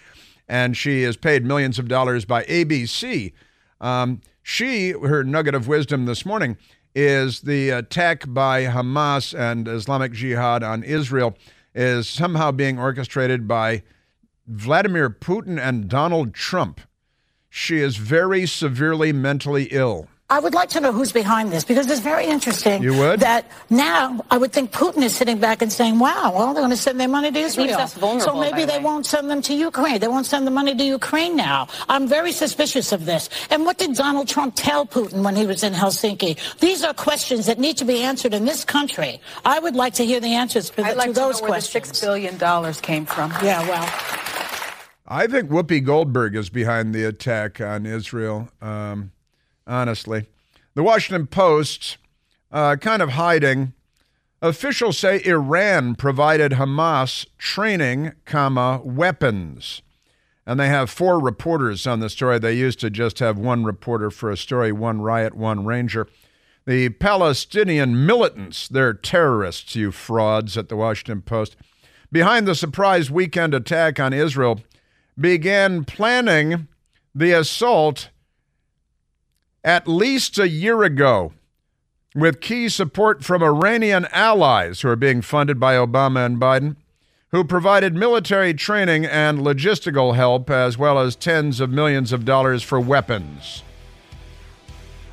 And 0.49 0.77
she 0.77 1.03
is 1.03 1.17
paid 1.17 1.45
millions 1.45 1.81
of 1.81 1.89
dollars 1.89 2.25
by 2.25 2.45
ABC. 2.45 3.33
Um, 3.81 4.21
she, 4.41 4.91
her 4.91 5.25
nugget 5.25 5.57
of 5.57 5.67
wisdom 5.67 6.07
this 6.07 6.25
morning, 6.25 6.57
is 6.95 7.41
the 7.41 7.71
attack 7.71 8.25
by 8.29 8.65
Hamas 8.65 9.37
and 9.39 9.67
Islamic 9.67 10.13
Jihad 10.13 10.63
on 10.63 10.83
Israel 10.83 11.37
is 11.75 12.09
somehow 12.09 12.53
being 12.53 12.79
orchestrated 12.79 13.49
by 13.49 13.83
Vladimir 14.47 15.11
Putin 15.11 15.59
and 15.59 15.89
Donald 15.89 16.35
Trump. 16.35 16.81
She 17.51 17.79
is 17.79 17.97
very 17.97 18.47
severely 18.47 19.13
mentally 19.13 19.65
ill. 19.71 20.09
I 20.31 20.39
would 20.41 20.55
like 20.55 20.71
to 20.71 20.81
know 20.81 20.91
who's 20.91 21.13
behind 21.13 21.53
this 21.53 21.65
because 21.65 21.87
it's 21.91 22.01
very 22.01 22.25
interesting. 22.25 22.83
You 22.83 22.97
would? 22.99 23.21
That 23.21 23.45
now 23.69 24.25
I 24.31 24.39
would 24.39 24.55
think 24.55 24.73
Putin 24.73 25.03
is 25.03 25.15
sitting 25.15 25.39
back 25.39 25.61
and 25.61 25.71
saying, 25.71 25.99
wow, 25.99 26.33
well, 26.35 26.55
they're 26.55 26.63
going 26.63 26.71
to 26.71 26.79
send 26.79 26.99
their 26.99 27.09
money 27.09 27.31
to 27.31 27.39
Israel. 27.39 27.77
us 27.79 27.93
vulnerable, 27.93 28.35
so 28.35 28.41
maybe 28.41 28.65
they 28.65 28.79
way. 28.79 28.85
won't 28.85 29.05
send 29.05 29.31
them 29.31 29.43
to 29.43 29.55
Ukraine. 29.55 30.01
They 30.01 30.09
won't 30.09 30.25
send 30.25 30.47
the 30.47 30.51
money 30.51 30.75
to 30.75 30.85
Ukraine 30.85 31.37
now. 31.37 31.69
I'm 31.91 32.09
very 32.09 32.33
suspicious 32.33 32.91
of 32.91 33.05
this. 33.05 33.29
And 33.51 33.67
what 33.67 33.77
did 33.77 33.95
Donald 33.95 34.27
Trump 34.27 34.55
tell 34.57 34.87
Putin 34.87 35.23
when 35.23 35.37
he 35.37 35.45
was 35.45 35.63
in 35.63 35.75
Helsinki? 35.75 36.39
These 36.59 36.83
are 36.85 36.95
questions 36.95 37.45
that 37.45 37.59
need 37.59 37.77
to 37.77 37.85
be 37.85 38.03
answered 38.03 38.33
in 38.33 38.47
this 38.47 38.65
country. 38.65 39.21
I 39.45 39.59
would 39.59 39.77
like 39.77 39.93
to 39.95 40.07
hear 40.07 40.21
the 40.21 40.35
answers 40.35 40.71
for, 40.71 40.85
I'd 40.85 40.97
like 40.97 41.09
to 41.09 41.15
to 41.15 41.21
know 41.21 41.27
those 41.27 41.43
where 41.43 41.49
the 41.49 41.53
questions. 41.53 41.89
six 41.89 42.01
billion 42.01 42.39
dollars 42.39 42.81
came 42.81 43.05
from. 43.05 43.31
Yeah, 43.43 43.61
well, 43.69 43.89
I 45.07 45.27
think 45.27 45.51
Whoopi 45.51 45.85
Goldberg 45.85 46.35
is 46.35 46.49
behind 46.49 46.95
the 46.95 47.05
attack 47.05 47.61
on 47.61 47.85
Israel, 47.85 48.49
um, 48.63 49.13
honestly. 49.67 50.27
The 50.75 50.83
Washington 50.83 51.27
Post, 51.27 51.99
uh, 52.51 52.77
kind 52.77 53.03
of 53.03 53.11
hiding. 53.11 53.73
Officials 54.43 54.99
say 54.99 55.23
Iran 55.25 55.95
provided 55.95 56.53
Hamas 56.53 57.27
training, 57.39 58.13
comma, 58.25 58.81
weapons. 58.85 59.83
And 60.47 60.61
they 60.61 60.69
have 60.69 60.91
four 60.91 61.19
reporters 61.19 61.87
on 61.87 62.01
the 62.01 62.11
story. 62.11 62.39
They 62.39 62.55
used 62.55 62.81
to 62.81 62.91
just 62.91 63.19
have 63.21 63.39
one 63.39 63.65
reporter 63.65 64.11
for 64.11 64.31
a 64.31 64.37
story, 64.37 64.73
one 64.73 65.01
riot, 65.01 65.35
one 65.35 65.65
ranger. 65.65 66.07
The 66.67 66.91
Palestinian 66.91 68.07
militants, 68.07 68.69
they're 68.69 68.95
terrorists, 68.95 69.75
you 69.77 69.91
frauds, 69.91 70.57
at 70.57 70.69
the 70.69 70.77
Washington 70.77 71.23
Post, 71.23 71.57
behind 72.11 72.47
the 72.47 72.55
surprise 72.55 73.11
weekend 73.11 73.55
attack 73.55 73.99
on 73.99 74.13
Israel, 74.13 74.61
began 75.19 75.85
planning 75.85 76.69
the 77.15 77.33
assault 77.33 78.11
at 79.65 79.89
least 79.89 80.39
a 80.39 80.49
year 80.49 80.83
ago 80.83 81.33
with 82.15 82.41
key 82.41 82.69
support 82.69 83.25
from 83.25 83.43
Iranian 83.43 84.07
allies 84.13 84.83
who 84.83 84.89
are 84.89 84.97
being 84.97 85.23
funded 85.23 85.59
by 85.59 85.75
Obama 85.75 86.25
and 86.25 86.39
Biden, 86.39 86.77
who 87.31 87.43
provided 87.43 87.95
military 87.95 88.55
training 88.55 89.05
and 89.05 89.41
logistical 89.41 90.15
help, 90.15 90.49
as 90.51 90.79
well 90.79 91.01
as 91.01 91.17
tens 91.17 91.59
of 91.59 91.71
millions 91.71 92.13
of 92.13 92.25
dollars 92.25 92.63
for 92.63 92.79
weapons. 92.79 93.63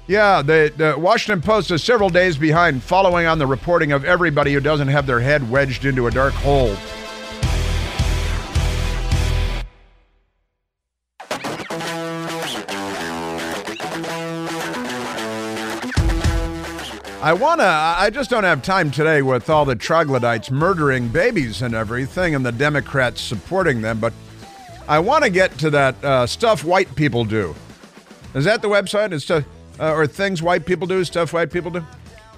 Yeah, 0.06 0.42
the, 0.42 0.72
the 0.76 1.00
Washington 1.00 1.42
Post 1.42 1.72
is 1.72 1.84
several 1.84 2.10
days 2.10 2.38
behind 2.38 2.84
following 2.84 3.26
on 3.26 3.40
the 3.40 3.48
reporting 3.48 3.92
of 3.94 4.04
everybody 4.04 4.54
who 4.54 4.60
doesn't 4.60 4.90
have 4.90 5.08
their 5.08 5.22
head 5.22 5.50
wedged 5.50 5.86
into 5.86 6.08
a 6.08 6.12
dark 6.12 6.34
hole. 6.34 6.76
I 17.22 17.34
want 17.34 17.62
to, 17.62 17.68
I 17.68 18.10
just 18.10 18.32
don't 18.32 18.46
have 18.46 18.64
time 18.64 18.90
today 18.90 19.22
with 19.22 19.48
all 19.48 19.64
the 19.64 19.76
troglodytes 19.76 20.50
murdering 20.50 21.08
babies 21.08 21.62
and 21.62 21.76
everything 21.76 22.34
and 22.34 22.44
the 22.44 22.52
Democrats 22.52 23.22
supporting 23.22 23.80
them, 23.80 24.00
but 24.00 24.12
I 24.88 24.98
want 24.98 25.24
to 25.26 25.30
get 25.30 25.56
to 25.60 25.70
that 25.70 26.04
uh, 26.04 26.26
stuff 26.26 26.64
white 26.64 26.96
people 26.96 27.24
do. 27.24 27.54
Is 28.34 28.46
that 28.46 28.64
the 28.64 28.70
website? 28.70 29.14
It's 29.14 29.26
stuff, 29.26 29.46
uh, 29.80 29.94
or 29.94 30.08
things 30.08 30.42
white 30.42 30.66
people 30.66 30.88
do, 30.88 31.04
stuff 31.04 31.32
white 31.32 31.52
people 31.52 31.70
do? 31.70 31.86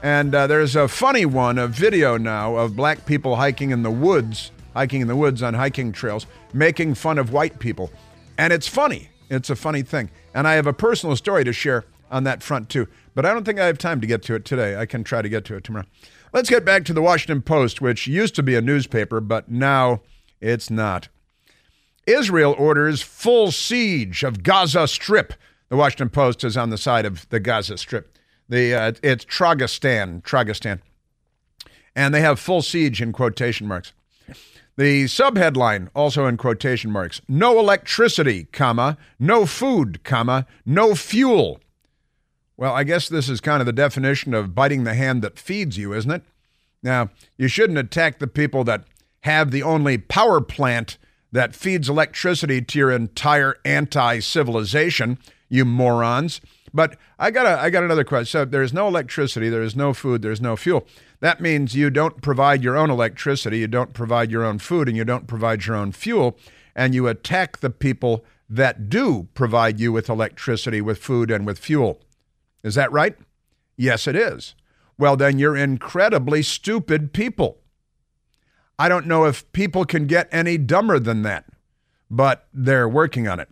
And 0.02 0.36
uh, 0.36 0.48
there's 0.48 0.76
a 0.76 0.90
funny 0.90 1.26
one, 1.26 1.60
a 1.60 1.68
video 1.70 2.18
now 2.18 2.58
of 2.58 2.76
black 2.76 3.06
people 3.06 3.38
hiking 3.38 3.70
in 3.70 3.84
the 3.84 3.92
woods, 3.92 4.52
hiking 4.74 5.00
in 5.00 5.08
the 5.08 5.16
woods 5.16 5.42
on 5.42 5.54
hiking 5.54 5.94
trails, 5.94 6.26
making 6.52 6.96
fun 6.96 7.18
of 7.18 7.32
white 7.32 7.58
people. 7.58 7.90
And 8.38 8.52
it's 8.52 8.68
funny. 8.68 9.12
It's 9.30 9.50
a 9.50 9.56
funny 9.56 9.82
thing. 9.82 10.12
And 10.34 10.46
I 10.46 10.56
have 10.56 10.68
a 10.68 10.74
personal 10.74 11.16
story 11.16 11.46
to 11.46 11.54
share 11.54 11.86
on 12.12 12.26
that 12.26 12.44
front 12.44 12.68
too. 12.68 12.90
But 13.16 13.26
I 13.26 13.34
don't 13.34 13.44
think 13.46 13.60
I 13.60 13.66
have 13.66 13.78
time 13.78 14.02
to 14.02 14.08
get 14.08 14.24
to 14.24 14.36
it 14.36 14.46
today. 14.46 14.76
I 14.76 14.86
can 14.86 15.04
try 15.04 15.22
to 15.22 15.30
get 15.30 15.46
to 15.46 15.56
it 15.56 15.64
tomorrow. 15.64 15.86
Let's 16.34 16.50
get 16.50 16.66
back 16.66 16.84
to 16.86 16.94
the 16.94 17.02
Washington 17.02 17.42
Post, 17.42 17.80
which 17.82 18.08
used 18.08 18.36
to 18.36 18.44
be 18.44 18.56
a 18.56 18.62
newspaper, 18.62 19.20
but 19.20 19.50
now 19.50 20.02
it's 20.42 20.70
not. 20.70 21.10
Israel 22.08 22.56
orders 22.58 23.02
full 23.02 23.52
siege 23.52 24.24
of 24.24 24.44
Gaza 24.44 24.88
Strip. 24.88 25.34
The 25.70 25.78
Washington 25.78 26.10
Post 26.10 26.44
is 26.44 26.58
on 26.58 26.70
the 26.70 26.78
side 26.78 27.06
of 27.06 27.28
the 27.30 27.40
Gaza 27.40 27.78
Strip. 27.78 28.18
The 28.50 28.74
uh, 28.74 28.92
it's 29.02 29.26
Tragistan, 29.26 30.22
Tragistan, 30.22 30.82
and 31.96 32.14
they 32.14 32.22
have 32.22 32.40
full 32.40 32.62
siege 32.62 33.02
in 33.02 33.14
quotation 33.14 33.68
marks. 33.68 33.94
The 34.76 35.06
subheadline 35.06 35.90
also 35.96 36.26
in 36.26 36.36
quotation 36.38 36.92
marks: 36.92 37.22
No 37.28 37.58
electricity, 37.58 38.46
comma, 38.52 38.98
no 39.18 39.46
food, 39.46 40.04
comma, 40.04 40.46
no 40.66 40.94
fuel. 40.96 41.62
Well, 42.58 42.74
I 42.74 42.84
guess 42.84 43.10
this 43.10 43.30
is 43.30 43.42
kind 43.42 43.62
of 43.62 43.66
the 43.66 43.74
definition 43.74 44.34
of 44.34 44.54
biting 44.54 44.84
the 44.84 44.94
hand 44.94 45.22
that 45.24 45.40
feeds 45.40 45.78
you, 45.78 45.94
isn't 45.94 46.12
it? 46.12 46.24
Now, 46.84 47.10
you 47.38 47.48
shouldn't 47.48 47.80
attack 47.80 48.20
the 48.20 48.28
people 48.28 48.64
that 48.66 48.84
have 49.22 49.52
the 49.52 49.64
only 49.64 49.98
power 49.98 50.42
plant 50.42 50.98
that 51.32 51.56
feeds 51.56 51.90
electricity 51.90 52.62
to 52.62 52.78
your 52.78 52.92
entire 52.92 53.56
anti 53.66 54.20
civilization, 54.20 55.18
you 55.50 55.66
morons. 55.66 56.42
But 56.74 56.98
I 57.18 57.32
got 57.32 57.46
a, 57.46 57.60
I 57.60 57.70
got 57.70 57.84
another 57.84 58.04
question. 58.04 58.26
So 58.28 58.46
there's 58.46 58.74
no 58.74 58.88
electricity, 58.88 59.50
there 59.50 59.64
is 59.64 59.76
no 59.76 59.94
food, 59.94 60.22
there's 60.22 60.42
no 60.42 60.56
fuel. 60.56 60.86
That 61.22 61.42
means 61.42 61.76
you 61.76 61.90
don't 61.90 62.22
provide 62.22 62.64
your 62.64 62.78
own 62.78 62.90
electricity, 62.90 63.60
you 63.60 63.68
don't 63.68 63.94
provide 63.94 64.32
your 64.32 64.44
own 64.44 64.60
food, 64.60 64.88
and 64.88 64.98
you 64.98 65.06
don't 65.06 65.28
provide 65.28 65.66
your 65.66 65.76
own 65.76 65.92
fuel, 65.92 66.38
and 66.76 66.94
you 66.94 67.08
attack 67.08 67.58
the 67.60 67.70
people 67.70 68.26
that 68.50 68.90
do 68.90 69.28
provide 69.34 69.80
you 69.80 69.92
with 69.92 70.10
electricity, 70.10 70.82
with 70.82 71.00
food, 71.00 71.32
and 71.32 71.46
with 71.46 71.60
fuel. 71.60 72.00
Is 72.64 72.76
that 72.76 72.92
right? 72.92 73.16
Yes, 73.76 74.08
it 74.08 74.16
is. 74.16 74.56
Well, 74.98 75.18
then 75.18 75.40
you're 75.40 75.58
incredibly 75.58 76.42
stupid 76.42 77.14
people. 77.14 77.58
I 78.80 78.90
don't 78.90 79.08
know 79.08 79.26
if 79.26 79.52
people 79.52 79.86
can 79.86 80.08
get 80.08 80.30
any 80.32 80.58
dumber 80.58 81.00
than 81.00 81.24
that, 81.24 81.46
but 82.10 82.48
they're 82.54 82.90
working 82.90 83.28
on 83.28 83.40
it. 83.40 83.50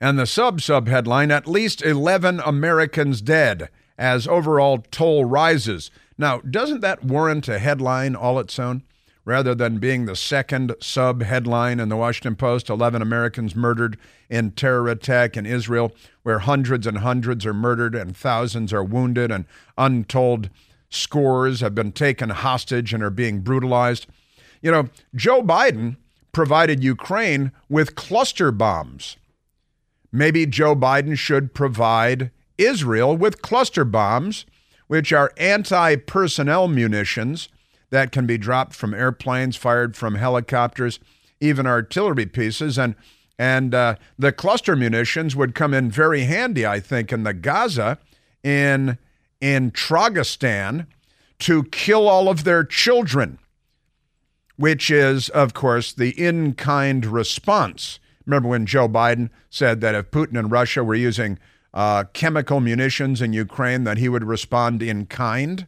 And 0.00 0.18
the 0.18 0.26
sub 0.26 0.60
sub 0.60 0.86
headline 0.86 1.30
at 1.30 1.48
least 1.48 1.82
11 1.82 2.40
Americans 2.44 3.20
dead 3.20 3.68
as 3.98 4.28
overall 4.28 4.78
toll 4.90 5.24
rises. 5.24 5.90
Now, 6.16 6.38
doesn't 6.40 6.80
that 6.80 7.04
warrant 7.04 7.48
a 7.48 7.58
headline 7.58 8.14
all 8.14 8.38
its 8.38 8.58
own? 8.58 8.82
Rather 9.28 9.54
than 9.54 9.76
being 9.76 10.06
the 10.06 10.16
second 10.16 10.74
sub 10.80 11.22
headline 11.22 11.80
in 11.80 11.90
the 11.90 11.98
Washington 11.98 12.34
Post 12.34 12.70
11 12.70 13.02
Americans 13.02 13.54
murdered 13.54 13.98
in 14.30 14.52
terror 14.52 14.88
attack 14.88 15.36
in 15.36 15.44
Israel, 15.44 15.92
where 16.22 16.38
hundreds 16.38 16.86
and 16.86 16.96
hundreds 16.96 17.44
are 17.44 17.52
murdered 17.52 17.94
and 17.94 18.16
thousands 18.16 18.72
are 18.72 18.82
wounded 18.82 19.30
and 19.30 19.44
untold 19.76 20.48
scores 20.88 21.60
have 21.60 21.74
been 21.74 21.92
taken 21.92 22.30
hostage 22.30 22.94
and 22.94 23.02
are 23.02 23.10
being 23.10 23.40
brutalized. 23.40 24.06
You 24.62 24.70
know, 24.70 24.88
Joe 25.14 25.42
Biden 25.42 25.98
provided 26.32 26.82
Ukraine 26.82 27.52
with 27.68 27.96
cluster 27.96 28.50
bombs. 28.50 29.18
Maybe 30.10 30.46
Joe 30.46 30.74
Biden 30.74 31.18
should 31.18 31.52
provide 31.52 32.30
Israel 32.56 33.14
with 33.14 33.42
cluster 33.42 33.84
bombs, 33.84 34.46
which 34.86 35.12
are 35.12 35.34
anti 35.36 35.96
personnel 35.96 36.66
munitions 36.66 37.50
that 37.90 38.12
can 38.12 38.26
be 38.26 38.38
dropped 38.38 38.74
from 38.74 38.94
airplanes, 38.94 39.56
fired 39.56 39.96
from 39.96 40.16
helicopters, 40.16 40.98
even 41.40 41.66
artillery 41.66 42.26
pieces. 42.26 42.78
And, 42.78 42.94
and 43.38 43.74
uh, 43.74 43.96
the 44.18 44.32
cluster 44.32 44.76
munitions 44.76 45.34
would 45.36 45.54
come 45.54 45.72
in 45.72 45.90
very 45.90 46.24
handy, 46.24 46.66
I 46.66 46.80
think, 46.80 47.12
in 47.12 47.22
the 47.22 47.34
Gaza, 47.34 47.98
in, 48.42 48.98
in 49.40 49.70
Tragistan, 49.70 50.86
to 51.40 51.64
kill 51.64 52.08
all 52.08 52.28
of 52.28 52.44
their 52.44 52.64
children, 52.64 53.38
which 54.56 54.90
is, 54.90 55.28
of 55.30 55.54
course, 55.54 55.92
the 55.92 56.10
in 56.10 56.54
kind 56.54 57.06
response 57.06 58.00
Remember 58.28 58.50
when 58.50 58.66
Joe 58.66 58.90
Biden 58.90 59.30
said 59.48 59.80
that 59.80 59.94
if 59.94 60.10
Putin 60.10 60.38
and 60.38 60.52
Russia 60.52 60.84
were 60.84 60.94
using 60.94 61.38
uh, 61.72 62.04
chemical 62.12 62.60
munitions 62.60 63.22
in 63.22 63.32
Ukraine, 63.32 63.84
that 63.84 63.96
he 63.96 64.10
would 64.10 64.22
respond 64.22 64.82
in 64.82 65.06
kind, 65.06 65.66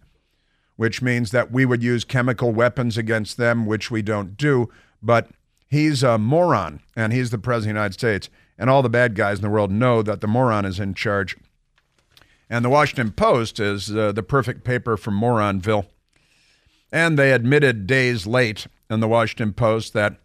which 0.80 1.02
means 1.02 1.30
that 1.30 1.52
we 1.52 1.66
would 1.66 1.82
use 1.82 2.06
chemical 2.06 2.52
weapons 2.52 2.96
against 2.96 3.36
them, 3.36 3.66
which 3.66 3.90
we 3.90 4.00
don't 4.00 4.34
do. 4.38 4.70
But 5.02 5.28
he's 5.68 6.02
a 6.02 6.16
moron, 6.16 6.80
and 6.96 7.12
he's 7.12 7.28
the 7.28 7.36
president 7.36 7.72
of 7.72 7.74
the 7.74 7.80
United 7.80 7.92
States. 7.92 8.30
And 8.56 8.70
all 8.70 8.80
the 8.80 8.88
bad 8.88 9.14
guys 9.14 9.36
in 9.36 9.42
the 9.42 9.50
world 9.50 9.70
know 9.70 10.00
that 10.00 10.22
the 10.22 10.26
moron 10.26 10.64
is 10.64 10.80
in 10.80 10.94
charge. 10.94 11.36
And 12.48 12.64
the 12.64 12.70
Washington 12.70 13.12
Post 13.12 13.60
is 13.60 13.94
uh, 13.94 14.12
the 14.12 14.22
perfect 14.22 14.64
paper 14.64 14.96
for 14.96 15.10
Moronville. 15.10 15.84
And 16.90 17.18
they 17.18 17.32
admitted 17.32 17.86
days 17.86 18.26
late 18.26 18.66
in 18.88 19.00
the 19.00 19.08
Washington 19.08 19.52
Post 19.52 19.92
that 19.92 20.16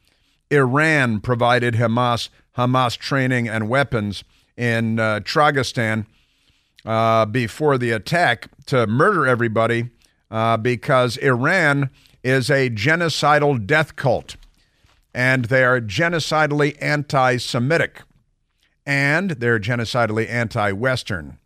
Iran 0.49 1.19
provided 1.19 1.73
Hamas 1.73 2.29
Hamas 2.57 2.97
training 2.97 3.49
and 3.49 3.67
weapons 3.67 4.23
in 4.55 5.01
uh, 5.01 5.19
Tragistan 5.19 6.05
uh, 6.85 7.25
before 7.25 7.77
the 7.77 7.91
attack 7.91 8.47
to 8.67 8.87
murder 8.87 9.27
everybody 9.27 9.89
uh, 10.31 10.57
because 10.57 11.17
Iran 11.17 11.89
is 12.23 12.49
a 12.49 12.69
genocidal 12.69 13.65
death 13.65 13.95
cult 13.95 14.35
and 15.13 15.45
they 15.45 15.63
are 15.63 15.79
genocidally 15.79 16.75
anti 16.81 17.37
Semitic 17.37 18.01
and 18.85 19.31
they're 19.31 19.59
genocidally 19.59 20.29
anti 20.29 20.71
Western 20.71 21.39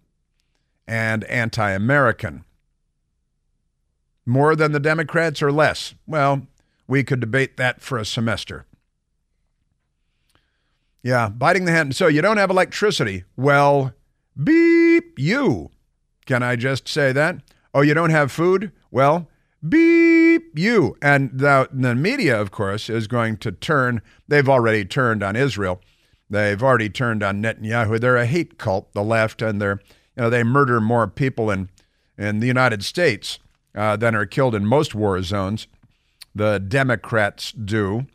and 0.88 1.24
anti 1.26 1.72
American. 1.72 2.44
More 4.26 4.56
than 4.56 4.72
the 4.72 4.80
Democrats 4.80 5.42
or 5.42 5.52
less? 5.52 5.94
Well, 6.06 6.48
we 6.88 7.04
could 7.04 7.20
debate 7.20 7.58
that 7.58 7.82
for 7.82 7.98
a 7.98 8.06
semester. 8.06 8.66
Yeah, 11.02 11.30
biting 11.30 11.66
the 11.66 11.72
hand. 11.72 11.96
So 11.96 12.08
you 12.08 12.22
don't 12.22 12.38
have 12.38 12.50
electricity. 12.50 13.24
Well, 13.38 13.94
beep 14.42 15.18
you. 15.18 15.70
Can 16.26 16.44
I 16.44 16.56
just 16.56 16.88
say 16.88 17.12
that? 17.14 17.38
Oh, 17.74 17.82
you 17.82 17.94
don't 17.94 18.10
have 18.10 18.32
food? 18.32 18.72
Well, 18.92 19.30
beep 19.68 20.58
you. 20.58 20.98
And 21.02 21.32
the, 21.34 21.70
the 21.72 21.96
media, 21.96 22.40
of 22.40 22.52
course, 22.52 22.90
is 22.90 23.08
going 23.08 23.38
to 23.38 23.52
turn, 23.52 24.02
they've 24.28 24.50
already 24.50 24.86
turned 24.86 25.22
on 25.22 25.36
Israel. 25.36 25.82
They've 26.30 26.62
already 26.62 26.90
turned 26.90 27.24
on 27.24 27.42
Netanyahu. 27.42 28.00
They're 28.00 28.18
a 28.18 28.26
hate 28.26 28.58
cult, 28.58 28.94
the 28.94 29.04
left, 29.04 29.42
and 29.42 29.62
they're, 29.62 29.80
you 30.16 30.24
know, 30.24 30.30
they 30.30 30.44
murder 30.44 30.80
more 30.80 31.08
people 31.08 31.50
in, 31.50 31.70
in 32.18 32.40
the 32.40 32.48
United 32.48 32.84
States 32.84 33.40
uh, 33.76 33.96
than 33.96 34.16
are 34.16 34.26
killed 34.26 34.56
in 34.56 34.66
most 34.66 34.94
war 34.94 35.22
zones. 35.22 35.68
The 36.36 36.60
Democrats 36.60 37.52
do. 37.52 38.06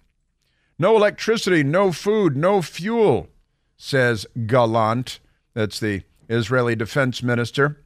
No 0.79 0.97
electricity, 0.97 1.63
no 1.63 1.93
food, 1.93 2.37
no 2.37 2.63
fuel, 2.63 3.29
says 3.77 4.27
Gallant. 4.47 5.21
That's 5.55 5.79
the 5.79 6.03
Israeli 6.29 6.75
defense 6.75 7.23
minister, 7.23 7.85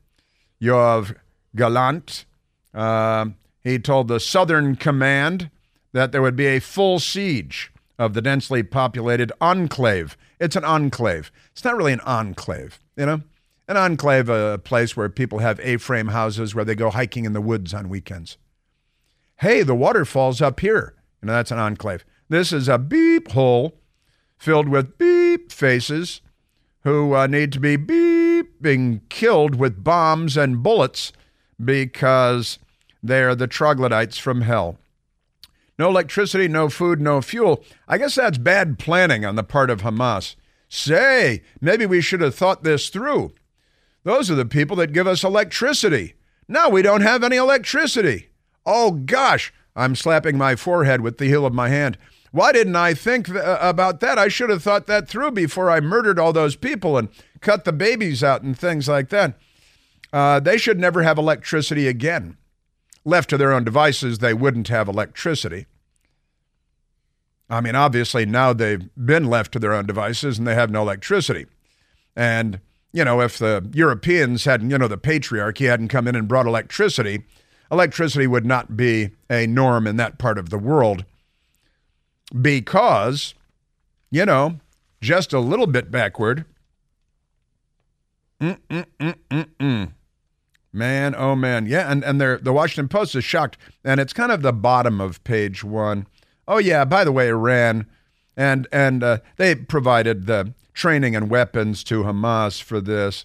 Yoav 0.61 1.15
Gallant. 1.59 2.25
Uh, 2.73 3.27
he 3.63 3.79
told 3.79 4.09
the 4.09 4.21
Southern 4.21 4.77
Command 4.77 5.51
that 5.93 6.13
there 6.13 6.23
would 6.23 6.37
be 6.37 6.47
a 6.47 6.61
full 6.61 6.99
siege 6.99 7.71
of 7.99 8.15
the 8.15 8.23
densely 8.23 8.63
populated 8.63 9.33
enclave. 9.41 10.17
It's 10.41 10.57
an 10.57 10.65
enclave. 10.65 11.31
It's 11.53 11.65
not 11.65 11.77
really 11.77 11.93
an 11.93 12.01
enclave, 12.01 12.79
you 12.97 13.05
know? 13.05 13.23
An 13.67 13.77
enclave, 13.77 14.31
a 14.31 14.59
place 14.59 14.97
where 14.97 15.11
people 15.11 15.41
have 15.41 15.61
A 15.61 15.77
frame 15.77 16.09
houses 16.09 16.55
where 16.55 16.65
they 16.65 16.75
go 16.75 16.91
hiking 16.91 17.27
in 17.27 17.35
the 17.35 17.41
woods 17.41 17.75
on 17.75 17.91
weekends. 17.91 18.39
Hey, 19.37 19.63
the 19.63 19.75
waterfall's 19.75 20.41
up 20.41 20.61
here. 20.61 20.95
You 21.21 21.27
know, 21.27 21.33
that's 21.35 21.51
an 21.51 21.59
enclave. 21.59 22.05
This 22.29 22.53
is 22.53 22.69
a 22.69 22.79
beep 22.79 23.33
hole 23.33 23.75
filled 24.39 24.69
with 24.69 24.97
beep 24.97 25.53
faces 25.53 26.23
who 26.85 27.15
uh, 27.15 27.27
need 27.27 27.53
to 27.53 27.61
be 27.61 27.77
beep 27.77 28.63
being 28.63 29.03
killed 29.09 29.57
with 29.57 29.85
bombs 29.85 30.37
and 30.37 30.63
bullets 30.63 31.13
because 31.63 32.59
they're 33.03 33.35
the 33.35 33.47
troglodytes 33.47 34.19
from 34.19 34.43
hell. 34.43 34.79
No 35.79 35.89
electricity, 35.89 36.49
no 36.49 36.69
food, 36.69 37.01
no 37.01 37.21
fuel. 37.23 37.65
I 37.87 37.99
guess 37.99 38.17
that's 38.17 38.39
bad 38.39 38.79
planning 38.79 39.25
on 39.25 39.37
the 39.37 39.45
part 39.45 39.71
of 39.71 39.83
Hamas. 39.83 40.35
Say, 40.69 41.43
maybe 41.61 41.87
we 41.87 42.01
should 42.01 42.21
have 42.21 42.35
thought 42.35 42.65
this 42.65 42.89
through. 42.89 43.33
Those 44.03 44.31
are 44.31 44.35
the 44.35 44.45
people 44.45 44.77
that 44.77 44.93
give 44.93 45.07
us 45.07 45.23
electricity. 45.23 46.15
Now 46.49 46.69
we 46.69 46.83
don't 46.83 47.03
have 47.03 47.23
any 47.23 47.37
electricity. 47.37 48.29
Oh 48.67 48.93
gosh, 48.93 49.53
I'm 49.77 49.95
slapping 49.95 50.37
my 50.37 50.57
forehead 50.57 51.01
with 51.01 51.19
the 51.19 51.27
heel 51.27 51.47
of 51.47 51.55
my 51.55 51.69
hand. 51.69 51.97
Why 52.33 52.53
didn't 52.53 52.77
I 52.77 52.95
think 52.95 53.27
th- 53.27 53.39
uh, 53.39 53.59
about 53.61 54.01
that? 54.01 54.19
I 54.19 54.29
should 54.29 54.51
have 54.51 54.63
thought 54.63 54.87
that 54.87 55.09
through 55.09 55.31
before 55.33 55.71
I 55.71 55.81
murdered 55.81 56.19
all 56.19 56.33
those 56.33 56.57
people 56.57 56.99
and 56.99 57.09
cut 57.41 57.65
the 57.65 57.73
babies 57.73 58.23
out 58.23 58.43
and 58.43 58.59
things 58.59 58.89
like 58.89 59.09
that. 59.11 59.39
Uh, 60.13 60.41
they 60.41 60.57
should 60.57 60.79
never 60.79 61.03
have 61.03 61.19
electricity 61.19 61.87
again. 61.87 62.37
Left 63.05 63.31
to 63.31 63.37
their 63.37 63.53
own 63.53 63.65
devices, 63.65 64.19
they 64.19 64.35
wouldn't 64.35 64.69
have 64.69 64.89
electricity. 64.89 65.67
I 67.51 67.61
mean, 67.61 67.75
obviously, 67.75 68.27
now 68.27 68.53
they've 68.53 68.89
been 68.95 69.25
left 69.25 69.53
to 69.53 69.59
their 69.59 69.73
own 69.73 69.87
devices 69.87 70.39
and 70.39 70.47
they 70.47 70.55
have 70.55 70.71
no 70.71 70.83
electricity. 70.83 71.47
And, 72.15 72.61
you 72.93 73.05
know, 73.05 73.21
if 73.21 73.39
the 73.39 73.69
Europeans 73.73 74.45
hadn't, 74.45 74.71
you 74.71 74.79
know, 74.79 74.89
the 74.89 74.99
patriarchy 74.99 75.69
hadn't 75.69 75.89
come 75.89 76.07
in 76.07 76.15
and 76.15 76.29
brought 76.29 76.47
electricity, 76.47 77.25
electricity 77.71 78.27
would 78.27 78.45
not 78.45 78.77
be 78.77 79.11
a 79.31 79.47
norm 79.47 79.87
in 79.87 79.97
that 79.97 80.19
part 80.19 80.39
of 80.39 80.51
the 80.51 80.59
world 80.59 81.05
because, 82.43 83.35
you 84.11 84.27
know, 84.27 84.61
just 85.01 85.33
a 85.33 85.41
little 85.41 85.67
bit 85.67 85.91
backward, 85.91 86.45
Mm-mm-mm-mm-mm. 88.41 89.93
Man, 90.73 91.15
oh 91.17 91.35
man. 91.35 91.67
Yeah, 91.67 91.91
and, 91.91 92.05
and 92.05 92.21
the 92.21 92.53
Washington 92.53 92.89
Post 92.89 93.15
is 93.15 93.25
shocked. 93.25 93.57
And 93.85 94.01
it's 94.01 94.13
kind 94.13 94.31
of 94.31 94.43
the 94.43 94.53
bottom 94.53 95.01
of 95.01 95.23
page 95.25 95.65
one. 95.65 96.07
Oh, 96.47 96.59
yeah, 96.59 96.85
by 96.85 97.05
the 97.05 97.13
way, 97.13 97.29
Iran. 97.29 97.87
And, 98.37 98.69
and 98.73 99.03
uh, 99.03 99.19
they 99.37 99.55
provided 99.55 100.27
the 100.27 100.55
training 100.75 101.17
and 101.17 101.31
weapons 101.31 101.83
to 101.85 102.05
Hamas 102.05 102.63
for 102.63 102.81
this. 102.81 103.25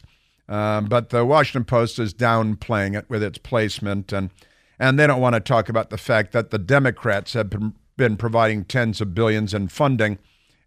Um, 0.49 0.85
but 0.85 1.09
the 1.09 1.23
Washington 1.23 1.65
Post 1.65 1.99
is 1.99 2.13
downplaying 2.13 2.97
it 2.97 3.09
with 3.09 3.23
its 3.23 3.37
placement. 3.37 4.11
And, 4.11 4.29
and 4.79 4.97
they 4.97 5.07
don't 5.07 5.21
want 5.21 5.35
to 5.35 5.39
talk 5.39 5.69
about 5.69 5.89
the 5.89 5.97
fact 5.97 6.31
that 6.31 6.49
the 6.49 6.57
Democrats 6.57 7.33
have 7.33 7.49
been, 7.49 7.75
been 7.95 8.17
providing 8.17 8.65
tens 8.65 9.01
of 9.01 9.13
billions 9.13 9.53
in 9.53 9.67
funding 9.67 10.17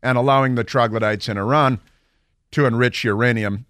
and 0.02 0.16
allowing 0.16 0.54
the 0.54 0.64
troglodytes 0.64 1.28
in 1.28 1.36
Iran 1.36 1.80
to 2.52 2.64
enrich 2.64 3.02
uranium, 3.02 3.66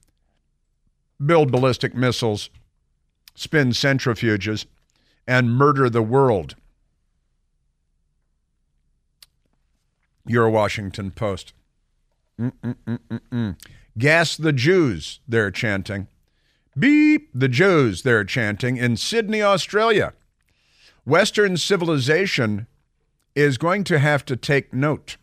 build 1.24 1.50
ballistic 1.50 1.94
missiles, 1.94 2.50
spin 3.36 3.70
centrifuges, 3.70 4.66
and 5.26 5.52
murder 5.52 5.88
the 5.88 6.02
world. 6.02 6.56
Your 10.26 10.50
Washington 10.50 11.12
Post. 11.12 11.52
Mm-mm-mm-mm-mm. 12.40 13.56
Gas 13.96 14.36
the 14.36 14.52
Jews, 14.52 15.20
they're 15.28 15.52
chanting. 15.52 16.08
Beep 16.76 17.30
the 17.32 17.48
Jews, 17.48 18.02
they're 18.02 18.24
chanting 18.24 18.76
in 18.76 18.96
Sydney, 18.96 19.40
Australia. 19.40 20.12
Western 21.04 21.56
civilization 21.56 22.66
is 23.34 23.56
going 23.56 23.84
to 23.84 23.98
have 23.98 24.24
to 24.24 24.36
take 24.36 24.74
note. 24.74 25.16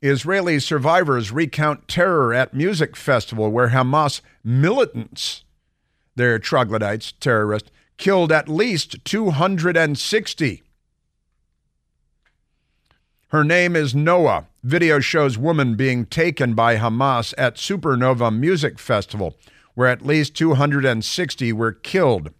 Israeli 0.00 0.60
survivors 0.60 1.32
recount 1.32 1.88
terror 1.88 2.32
at 2.32 2.54
music 2.54 2.94
festival 2.96 3.50
where 3.50 3.70
Hamas 3.70 4.20
militants, 4.44 5.44
their 6.14 6.38
troglodytes, 6.38 7.12
terrorists, 7.12 7.70
killed 7.96 8.30
at 8.30 8.48
least 8.48 9.04
260. 9.04 10.62
Her 13.30 13.44
name 13.44 13.74
is 13.74 13.94
Noah. 13.94 14.46
Video 14.62 15.00
shows 15.00 15.36
woman 15.36 15.74
being 15.74 16.06
taken 16.06 16.54
by 16.54 16.76
Hamas 16.76 17.34
at 17.36 17.56
Supernova 17.56 18.34
Music 18.34 18.78
Festival, 18.78 19.36
where 19.74 19.88
at 19.88 20.06
least 20.06 20.34
260 20.36 21.52
were 21.52 21.72
killed. 21.72 22.30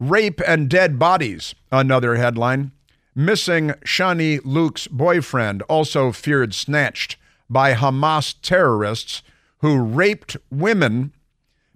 Rape 0.00 0.40
and 0.46 0.70
dead 0.70 0.98
bodies, 0.98 1.54
another 1.70 2.16
headline. 2.16 2.72
Missing 3.14 3.70
Shani 3.84 4.40
Louk's 4.44 4.86
boyfriend, 4.86 5.62
also 5.62 6.12
feared 6.12 6.54
snatched 6.54 7.16
by 7.48 7.74
Hamas 7.74 8.34
terrorists 8.40 9.22
who 9.58 9.80
raped 9.80 10.36
women 10.50 11.12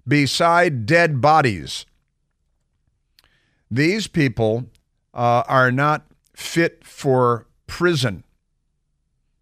beside 0.07 0.85
dead 0.85 1.19
bodies. 1.21 1.85
These 3.69 4.07
people 4.07 4.65
uh, 5.13 5.43
are 5.47 5.71
not 5.71 6.05
fit 6.33 6.83
for 6.85 7.47
prison. 7.67 8.23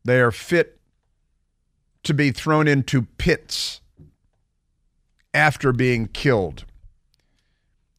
They 0.04 0.20
are 0.20 0.32
fit 0.32 0.80
to 2.04 2.14
be 2.14 2.32
thrown 2.32 2.68
into 2.68 3.04
pits 3.18 3.82
after 5.34 5.72
being 5.72 6.08
killed. 6.08 6.66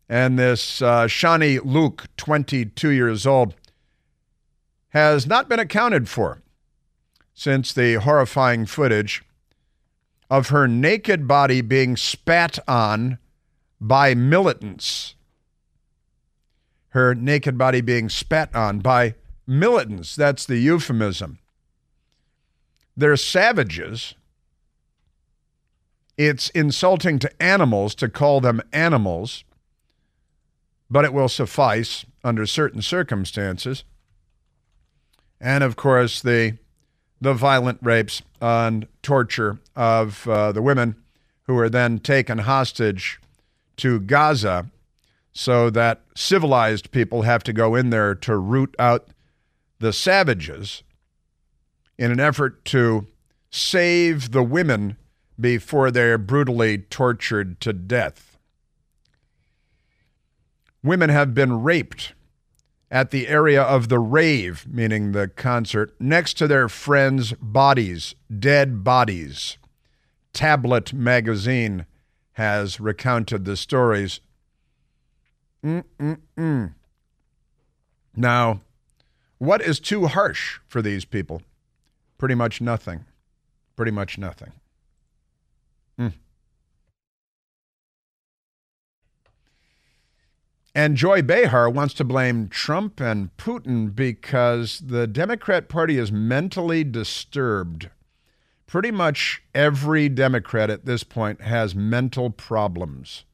And 0.09 0.39
this 0.39 0.83
uh, 0.83 1.07
Shani 1.07 1.59
Louk, 1.61 2.07
22 2.17 2.91
years 2.91 3.27
old, 3.27 3.55
has 4.95 5.27
not 5.27 5.49
been 5.49 5.59
accounted 5.59 6.09
for 6.09 6.41
since 7.35 7.73
the 7.73 7.95
horrifying 7.95 8.65
footage 8.65 9.25
of 10.31 10.49
her 10.49 10.69
naked 10.69 11.27
body 11.27 11.61
being 11.61 11.97
spat 11.97 12.61
on 12.69 13.19
by 13.81 14.15
militants. 14.15 15.17
Her 16.91 17.13
naked 17.13 17.59
body 17.59 17.81
being 17.81 18.09
spat 18.09 18.55
on 18.55 18.79
by 18.79 19.17
militants. 19.49 20.15
That's 20.15 20.47
the 20.47 20.59
euphemism. 20.59 21.41
They're 22.97 23.17
savages. 23.17 24.15
It's 26.17 26.51
insulting 26.51 27.19
to 27.19 27.43
animals 27.43 27.97
to 27.97 28.09
call 28.09 28.41
them 28.41 28.63
animals, 28.73 29.43
but 30.89 31.05
it 31.05 31.13
will 31.13 31.29
suffice 31.29 32.07
under 32.23 32.47
certain 32.47 32.81
circumstances 32.81 33.83
and 35.45 35.63
of 35.63 35.77
course 35.77 36.23
the 36.23 36.57
the 37.21 37.35
violent 37.35 37.79
rapes 37.81 38.23
and 38.41 38.89
torture 39.03 39.61
of 39.77 40.27
uh, 40.27 40.51
the 40.51 40.63
women 40.63 40.97
who 41.45 41.55
were 41.55 41.69
then 41.69 41.99
taken 41.99 42.39
hostage 42.39 43.21
to 43.77 44.01
Gaza 44.01 44.71
so 45.33 45.71
that 45.71 46.03
civilized 46.15 46.91
people 46.91 47.23
have 47.23 47.43
to 47.45 47.53
go 47.53 47.75
in 47.75 47.91
there 47.91 48.15
to 48.15 48.37
root 48.37 48.75
out 48.79 49.09
the 49.79 49.93
savages 49.93 50.83
in 51.99 52.11
an 52.11 52.21
effort 52.21 52.65
to 52.67 53.07
save 53.51 54.33
the 54.33 54.43
women 54.43 54.97
before 55.41 55.91
they're 55.91 56.19
brutally 56.19 56.79
tortured 56.79 57.61
to 57.61 57.73
death. 57.73 58.37
Women 60.83 61.11
have 61.11 61.35
been 61.35 61.63
raped 61.63 62.13
at 62.91 63.11
the 63.11 63.29
area 63.29 63.63
of 63.63 63.89
the 63.89 63.99
rave, 63.99 64.67
meaning 64.69 65.13
the 65.13 65.29
concert, 65.29 65.95
next 65.99 66.35
to 66.35 66.47
their 66.47 66.69
friends' 66.69 67.33
bodies, 67.35 68.15
dead 68.39 68.85
bodies. 68.85 69.59
Tablet 70.33 70.93
magazine 70.93 71.87
has 72.33 72.81
recounted 72.81 73.45
the 73.45 73.57
stories. 73.57 74.21
Mm-mm-mm. 75.65 76.75
Now, 78.17 78.61
what 79.39 79.61
is 79.61 79.81
too 79.81 80.07
harsh 80.07 80.61
for 80.67 80.83
these 80.83 81.05
people? 81.05 81.43
Pretty 82.19 82.35
much 82.35 82.61
nothing. 82.61 83.05
Pretty 83.77 83.91
much 83.91 84.19
nothing. 84.19 84.53
Mm. 85.99 86.13
And 90.77 90.97
Joy 90.97 91.23
Behar 91.23 91.71
wants 91.71 91.95
to 91.95 92.05
blame 92.05 92.49
Trump 92.49 93.01
and 93.01 93.35
Putin 93.37 93.95
because 93.95 94.81
the 94.81 95.07
Democrat 95.07 95.69
Party 95.69 95.99
is 95.99 96.11
mentally 96.11 96.83
disturbed. 96.83 97.91
Pretty 98.67 98.91
much 98.91 99.41
every 99.55 100.09
Democrat 100.09 100.71
at 100.71 100.85
this 100.85 101.05
point 101.05 101.43
has 101.43 101.77
mental 101.77 102.29
problems 102.31 103.25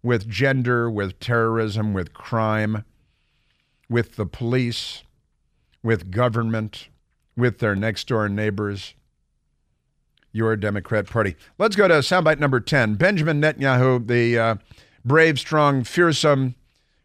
with 0.00 0.28
gender, 0.28 0.88
with 0.88 1.18
terrorism, 1.18 1.92
with 1.92 2.14
crime, 2.14 2.84
with 3.88 4.14
the 4.14 4.26
police, 4.26 5.02
with 5.82 6.12
government, 6.12 6.88
with 7.36 7.58
their 7.58 7.74
next 7.74 8.06
door 8.06 8.28
neighbors. 8.28 8.94
Your 10.30 10.54
Democrat 10.54 11.06
Party. 11.06 11.34
Let's 11.58 11.74
go 11.74 11.88
to 11.88 11.94
soundbite 11.94 12.38
number 12.38 12.60
10. 12.60 12.94
Benjamin 12.94 13.40
Netanyahu, 13.40 14.06
the 14.06 14.38
uh, 14.38 14.54
brave, 15.04 15.40
strong, 15.40 15.82
fearsome, 15.82 16.54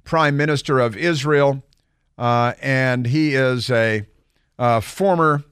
Prime 0.04 0.36
Minister 0.38 0.80
of 0.80 0.98
Israel, 0.98 1.64
uh, 2.18 2.54
and 2.62 3.08
he 3.08 3.36
is 3.36 3.70
a, 3.70 4.06
a, 4.58 4.82
former 4.82 5.44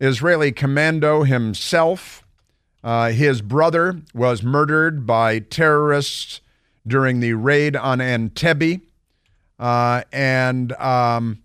Israeli 0.00 0.52
commando 0.52 1.22
himself. 1.22 2.24
Uh, 2.82 3.10
his 3.10 3.42
brother 3.42 4.00
was 4.14 4.42
murdered 4.42 5.06
by 5.06 5.38
terrorists 5.38 6.40
during 6.86 7.20
the 7.20 7.34
raid 7.34 7.76
on 7.76 7.98
Entebbe. 7.98 8.80
Uh, 9.58 10.02
and 10.10 10.72
um, 10.72 11.42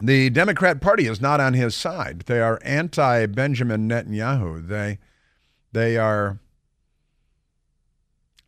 the 0.00 0.30
Democrat 0.30 0.80
Party 0.80 1.06
is 1.06 1.20
not 1.20 1.40
on 1.40 1.52
his 1.52 1.74
side. 1.74 2.20
They 2.22 2.40
are 2.40 2.58
anti 2.62 3.26
Benjamin 3.26 3.88
Netanyahu. 3.88 4.66
They, 4.66 4.98
they 5.72 5.96
are 5.98 6.38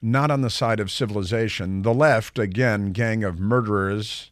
not 0.03 0.31
on 0.31 0.43
the 0.43 0.51
side 0.51 0.81
of 0.81 0.91
civilization. 0.91 1.83
The 1.83 1.95
left, 1.95 2.39
again, 2.39 2.93
gang 2.93 3.25
of 3.25 3.41
murderers. 3.41 4.31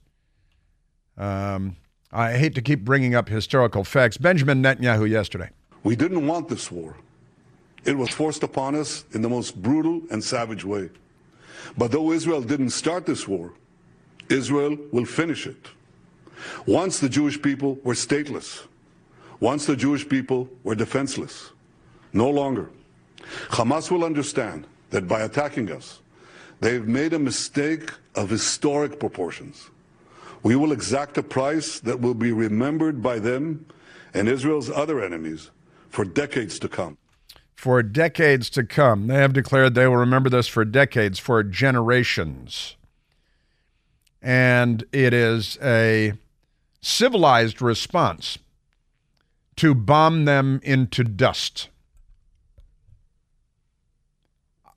Um, 1.17 1.77
I 2.13 2.33
hate 2.33 2.55
to 2.55 2.63
keep 2.63 2.85
bringing 2.85 3.15
up 3.15 3.29
historical 3.29 3.85
facts. 3.85 4.17
Benjamin 4.17 4.63
Netanyahu 4.63 5.09
yesterday. 5.09 5.51
We 5.83 5.97
didn't 5.97 6.27
want 6.27 6.49
this 6.49 6.71
war. 6.71 6.97
It 7.85 7.97
was 7.99 8.09
forced 8.11 8.43
upon 8.43 8.75
us 8.75 9.05
in 9.13 9.23
the 9.23 9.29
most 9.29 9.61
brutal 9.61 10.01
and 10.11 10.23
savage 10.23 10.65
way. 10.65 10.91
But 11.77 11.93
though 11.93 12.13
Israel 12.13 12.43
didn't 12.43 12.71
start 12.71 13.05
this 13.05 13.29
war, 13.29 13.53
Israel 14.29 14.77
will 14.93 15.05
finish 15.05 15.47
it. 15.47 15.69
Once 16.67 16.99
the 16.99 17.09
Jewish 17.09 17.41
people 17.41 17.79
were 17.85 17.95
stateless, 17.95 18.67
once 19.41 19.67
the 19.67 19.77
Jewish 19.77 20.09
people 20.09 20.49
were 20.63 20.75
defenseless, 20.75 21.51
no 22.13 22.31
longer. 22.31 22.71
Hamas 23.51 23.91
will 23.91 24.05
understand 24.05 24.67
that 24.91 25.09
by 25.09 25.21
attacking 25.21 25.71
us, 25.71 26.01
they've 26.61 26.87
made 26.87 27.13
a 27.13 27.19
mistake 27.19 27.91
of 28.15 28.31
historic 28.31 28.99
proportions. 29.01 29.71
We 30.43 30.57
will 30.57 30.73
exact 30.73 31.19
a 31.19 31.23
price 31.23 31.81
that 31.81 32.01
will 32.01 32.15
be 32.15 32.33
remembered 32.33 33.03
by 33.03 33.19
them 33.19 33.67
and 34.13 34.29
Israel's 34.29 34.71
other 34.71 35.03
enemies 35.03 35.51
for 35.89 36.05
decades 36.05 36.59
to 36.61 36.69
come. 36.69 36.99
For 37.57 37.83
decades 37.83 38.51
to 38.51 38.65
come. 38.65 39.07
They 39.07 39.17
have 39.17 39.33
declared 39.33 39.75
they 39.75 39.87
will 39.87 39.97
remember 39.97 40.29
this 40.29 40.47
for 40.47 40.65
decades, 40.65 41.19
for 41.19 41.43
generations. 41.43 42.77
And 44.21 44.85
it 44.93 45.15
is 45.15 45.59
a 45.63 46.15
civilized 46.81 47.63
response 47.63 48.39
to 49.57 49.75
bomb 49.75 50.25
them 50.25 50.61
into 50.63 51.05
dust. 51.05 51.69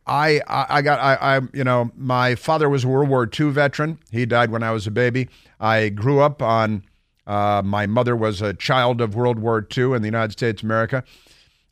I, 0.07 0.41
I, 0.47 0.81
got 0.81 0.99
I, 0.99 1.37
I 1.37 1.41
you 1.53 1.63
know 1.63 1.91
my 1.95 2.35
father 2.35 2.69
was 2.69 2.83
a 2.83 2.87
World 2.87 3.09
War 3.09 3.29
II 3.39 3.51
veteran. 3.51 3.99
He 4.11 4.25
died 4.25 4.51
when 4.51 4.63
I 4.63 4.71
was 4.71 4.87
a 4.87 4.91
baby. 4.91 5.29
I 5.59 5.89
grew 5.89 6.21
up 6.21 6.41
on. 6.41 6.83
Uh, 7.25 7.61
my 7.63 7.85
mother 7.85 8.15
was 8.15 8.41
a 8.41 8.53
child 8.53 9.01
of 9.01 9.13
World 9.13 9.37
War 9.37 9.67
II 9.77 9.91
in 9.93 10.01
the 10.01 10.07
United 10.07 10.31
States 10.31 10.61
of 10.61 10.65
America. 10.65 11.03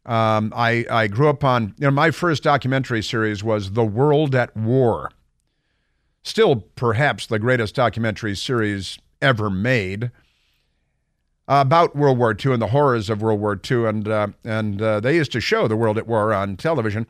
Um, 0.06 0.52
I 0.54 0.86
I 0.90 1.08
grew 1.08 1.30
up 1.30 1.44
on 1.44 1.74
you 1.78 1.86
know 1.86 1.92
my 1.92 2.12
first 2.12 2.44
documentary 2.44 3.02
series 3.02 3.44
was 3.44 3.72
The 3.72 3.86
World 3.86 4.36
at 4.36 4.56
War. 4.56 5.12
Still, 6.24 6.58
perhaps 6.76 7.26
the 7.28 7.40
greatest 7.40 7.74
documentary 7.74 8.36
series 8.36 9.00
ever 9.22 9.50
made 9.50 10.12
about 11.48 11.96
World 11.96 12.18
War 12.18 12.36
II 12.36 12.54
and 12.54 12.62
the 12.62 12.68
horrors 12.68 13.10
of 13.10 13.22
World 13.22 13.40
War 13.40 13.60
II, 13.72 13.86
and 13.86 14.08
uh, 14.08 14.28
and 14.44 14.82
uh, 14.82 15.00
they 15.00 15.16
used 15.16 15.32
to 15.32 15.40
show 15.40 15.70
The 15.70 15.78
World 15.78 15.98
at 15.98 16.06
War 16.06 16.34
on 16.34 16.58
television 16.58 17.08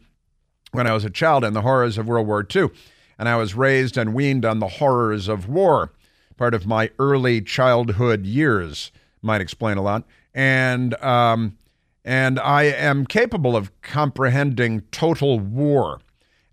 when 0.75 0.88
I 0.88 0.93
was 0.93 1.05
a 1.05 1.09
child 1.09 1.43
and 1.43 1.55
the 1.55 1.61
horrors 1.61 1.97
of 1.97 2.07
World 2.07 2.27
War 2.27 2.45
II. 2.53 2.69
And 3.17 3.29
I 3.29 3.38
was 3.38 3.55
raised 3.55 3.97
and 3.97 4.13
weaned 4.13 4.45
on 4.45 4.59
the 4.59 4.67
horrors 4.67 5.27
of 5.27 5.47
war, 5.47 5.91
part 6.38 6.53
of 6.53 6.67
my 6.67 6.91
early 6.99 7.41
childhood 7.41 8.25
years, 8.25 8.91
might 9.21 9.41
explain 9.41 9.77
a 9.77 9.81
lot. 9.81 10.03
And, 10.33 10.93
um, 11.01 11.57
and 12.03 12.39
I 12.39 12.63
am 12.63 13.05
capable 13.05 13.55
of 13.55 13.71
comprehending 13.81 14.81
total 14.91 15.39
war. 15.39 16.01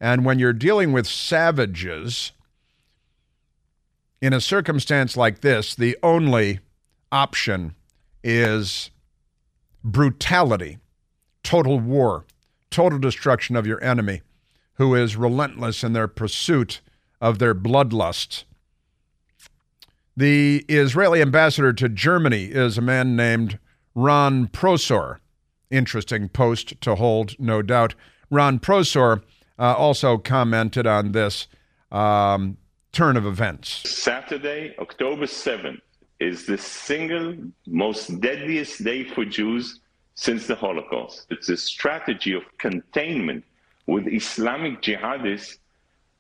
And 0.01 0.25
when 0.25 0.39
you're 0.39 0.53
dealing 0.53 0.93
with 0.93 1.07
savages, 1.07 2.33
in 4.21 4.33
a 4.33 4.41
circumstance 4.41 5.17
like 5.17 5.41
this, 5.41 5.75
the 5.75 5.99
only 6.03 6.61
option 7.11 7.75
is 8.23 8.91
brutality, 9.83 10.79
total 11.43 11.81
war 11.81 12.25
total 12.73 12.99
destruction 12.99 13.55
of 13.55 13.67
your 13.67 13.83
enemy, 13.85 14.23
who 14.75 14.95
is 14.95 15.17
relentless 15.17 15.85
in 15.85 15.93
their 15.93 16.09
pursuit 16.09 16.81
of 17.21 17.39
their 17.39 17.55
bloodlust. 17.55 18.45
The 20.17 20.65
Israeli 20.69 21.23
ambassador 21.23 21.73
to 21.73 21.89
Germany 21.89 22.47
is 22.47 22.77
a 22.77 22.83
man 22.83 23.17
named 23.17 23.59
Ron 23.95 24.49
Prosor. 24.49 25.19
Interesting 25.71 26.29
post 26.29 26.81
to 26.81 26.97
hold, 26.97 27.39
no 27.39 27.63
doubt. 27.63 27.95
Ron 28.31 28.59
Prosor 28.59 29.23
uh, 29.59 29.75
also 29.75 30.19
commented 30.19 30.87
on 30.87 31.13
this 31.13 31.47
um, 31.91 32.57
turn 32.93 33.17
of 33.17 33.25
events. 33.25 33.89
Saturday, 33.89 34.75
October 34.79 35.25
7th, 35.25 35.81
is 36.21 36.47
the 36.47 36.59
single 36.59 37.37
most 37.67 38.21
deadliest 38.21 38.85
day 38.85 39.05
for 39.05 39.25
Jews 39.25 39.81
since 40.15 40.47
the 40.47 40.55
Holocaust. 40.55 41.27
It's 41.31 41.49
a 41.49 41.57
strategy 41.57 42.35
of 42.35 42.43
containment 42.59 43.45
with 43.87 44.07
Islamic 44.07 44.83
jihadists 44.83 45.59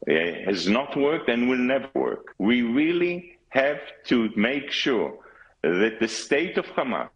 uh, 0.09 0.15
has 0.45 0.69
not 0.69 0.97
worked 0.97 1.29
and 1.29 1.49
will 1.49 1.59
never 1.59 1.89
work. 1.95 2.35
We 2.39 2.63
really 2.63 3.39
have 3.51 3.81
to 4.07 4.31
make 4.37 4.71
sure 4.71 5.15
that 5.63 6.01
the 6.01 6.09
state 6.09 6.59
of 6.59 6.67
Hamas 6.67 7.11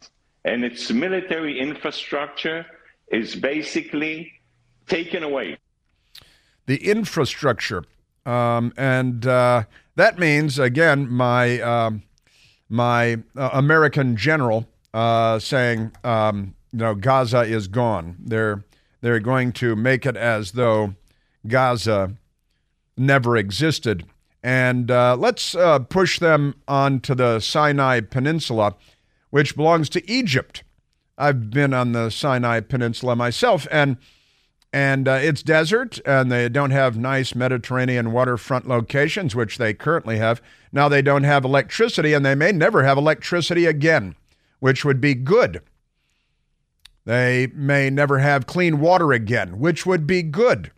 and 0.45 0.65
its 0.65 0.91
military 0.91 1.59
infrastructure 1.59 2.65
is 3.09 3.35
basically 3.35 4.33
taken 4.87 5.23
away. 5.23 5.59
The 6.67 6.89
infrastructure. 6.89 7.85
Um, 8.25 8.73
and 8.77 9.27
uh, 9.27 9.65
that 9.97 10.19
means, 10.19 10.59
again, 10.59 11.09
my, 11.11 11.61
um, 11.61 12.03
my 12.69 13.19
uh, 13.37 13.51
American 13.53 14.17
general 14.17 14.69
uh, 14.93 15.39
saying, 15.39 15.93
um, 16.05 16.55
you 16.77 16.83
know, 16.83 16.95
Gaza 16.95 17.41
is 17.41 17.69
gone. 17.69 18.17
They're 18.19 18.63
they're 19.01 19.19
going 19.19 19.53
to 19.53 19.75
make 19.75 20.05
it 20.05 20.15
as 20.15 20.53
though 20.53 20.95
Gaza 21.47 22.17
never 22.99 23.35
existed. 23.35 24.05
And 24.43 24.91
uh, 24.91 25.17
let's 25.17 25.55
uh, 25.55 25.79
push 25.79 26.19
them 26.19 26.55
onto 26.69 27.15
the 27.15 27.41
Sinai 27.41 28.01
Peninsula, 28.01 28.77
which 29.31 29.57
belongs 29.57 29.89
to 29.89 30.11
Egypt. 30.11 30.65
I've 31.17 31.49
been 31.49 31.73
on 31.73 31.93
the 31.93 32.11
Sinai 32.11 32.61
Peninsula 32.61 33.17
myself, 33.17 33.67
and 33.71 33.97
and 34.71 35.09
uh, 35.09 35.13
it's 35.13 35.43
desert, 35.43 35.99
and 36.05 36.31
they 36.31 36.51
don't 36.51 36.73
have 36.73 36.99
nice 36.99 37.35
Mediterranean 37.35 38.13
waterfront 38.13 38.69
locations, 38.69 39.35
which 39.35 39.57
they 39.57 39.73
currently 39.73 40.19
have. 40.19 40.43
Now 40.73 40.91
they 40.91 41.01
don't 41.01 41.25
have 41.25 41.43
electricity, 41.43 42.13
and 42.13 42.23
they 42.23 42.35
may 42.35 42.53
never 42.53 42.85
have 42.85 42.99
electricity 42.99 43.65
again, 43.65 44.15
which 44.61 44.85
would 44.85 45.01
be 45.01 45.15
good 45.15 45.63
they 47.07 47.47
may 47.55 47.89
never 47.89 48.19
have 48.19 48.47
clean 48.47 48.81
water 48.81 49.13
again, 49.13 49.61
which 49.61 49.87
would 49.87 50.07
be 50.09 50.23
good. 50.23 50.73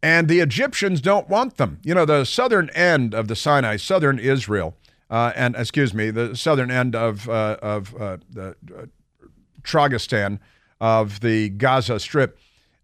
And 0.00 0.28
the 0.28 0.38
Egyptians 0.38 1.00
don't 1.00 1.28
want 1.28 1.56
them. 1.56 1.80
You 1.82 1.94
know, 1.94 2.04
the 2.04 2.24
southern 2.24 2.70
end 2.70 3.12
of 3.12 3.26
the 3.26 3.34
Sinai, 3.34 3.76
southern 3.76 4.20
Israel, 4.20 4.76
uh, 5.10 5.32
and 5.34 5.56
excuse 5.56 5.92
me, 5.92 6.10
the 6.10 6.36
southern 6.36 6.70
end 6.70 6.94
of, 6.94 7.28
uh, 7.28 7.56
of 7.60 7.96
uh, 7.96 8.18
the 8.30 8.50
uh, 8.50 8.86
Tragistan 9.62 10.38
of 10.80 11.18
the 11.18 11.48
Gaza 11.48 11.98
Strip 11.98 12.38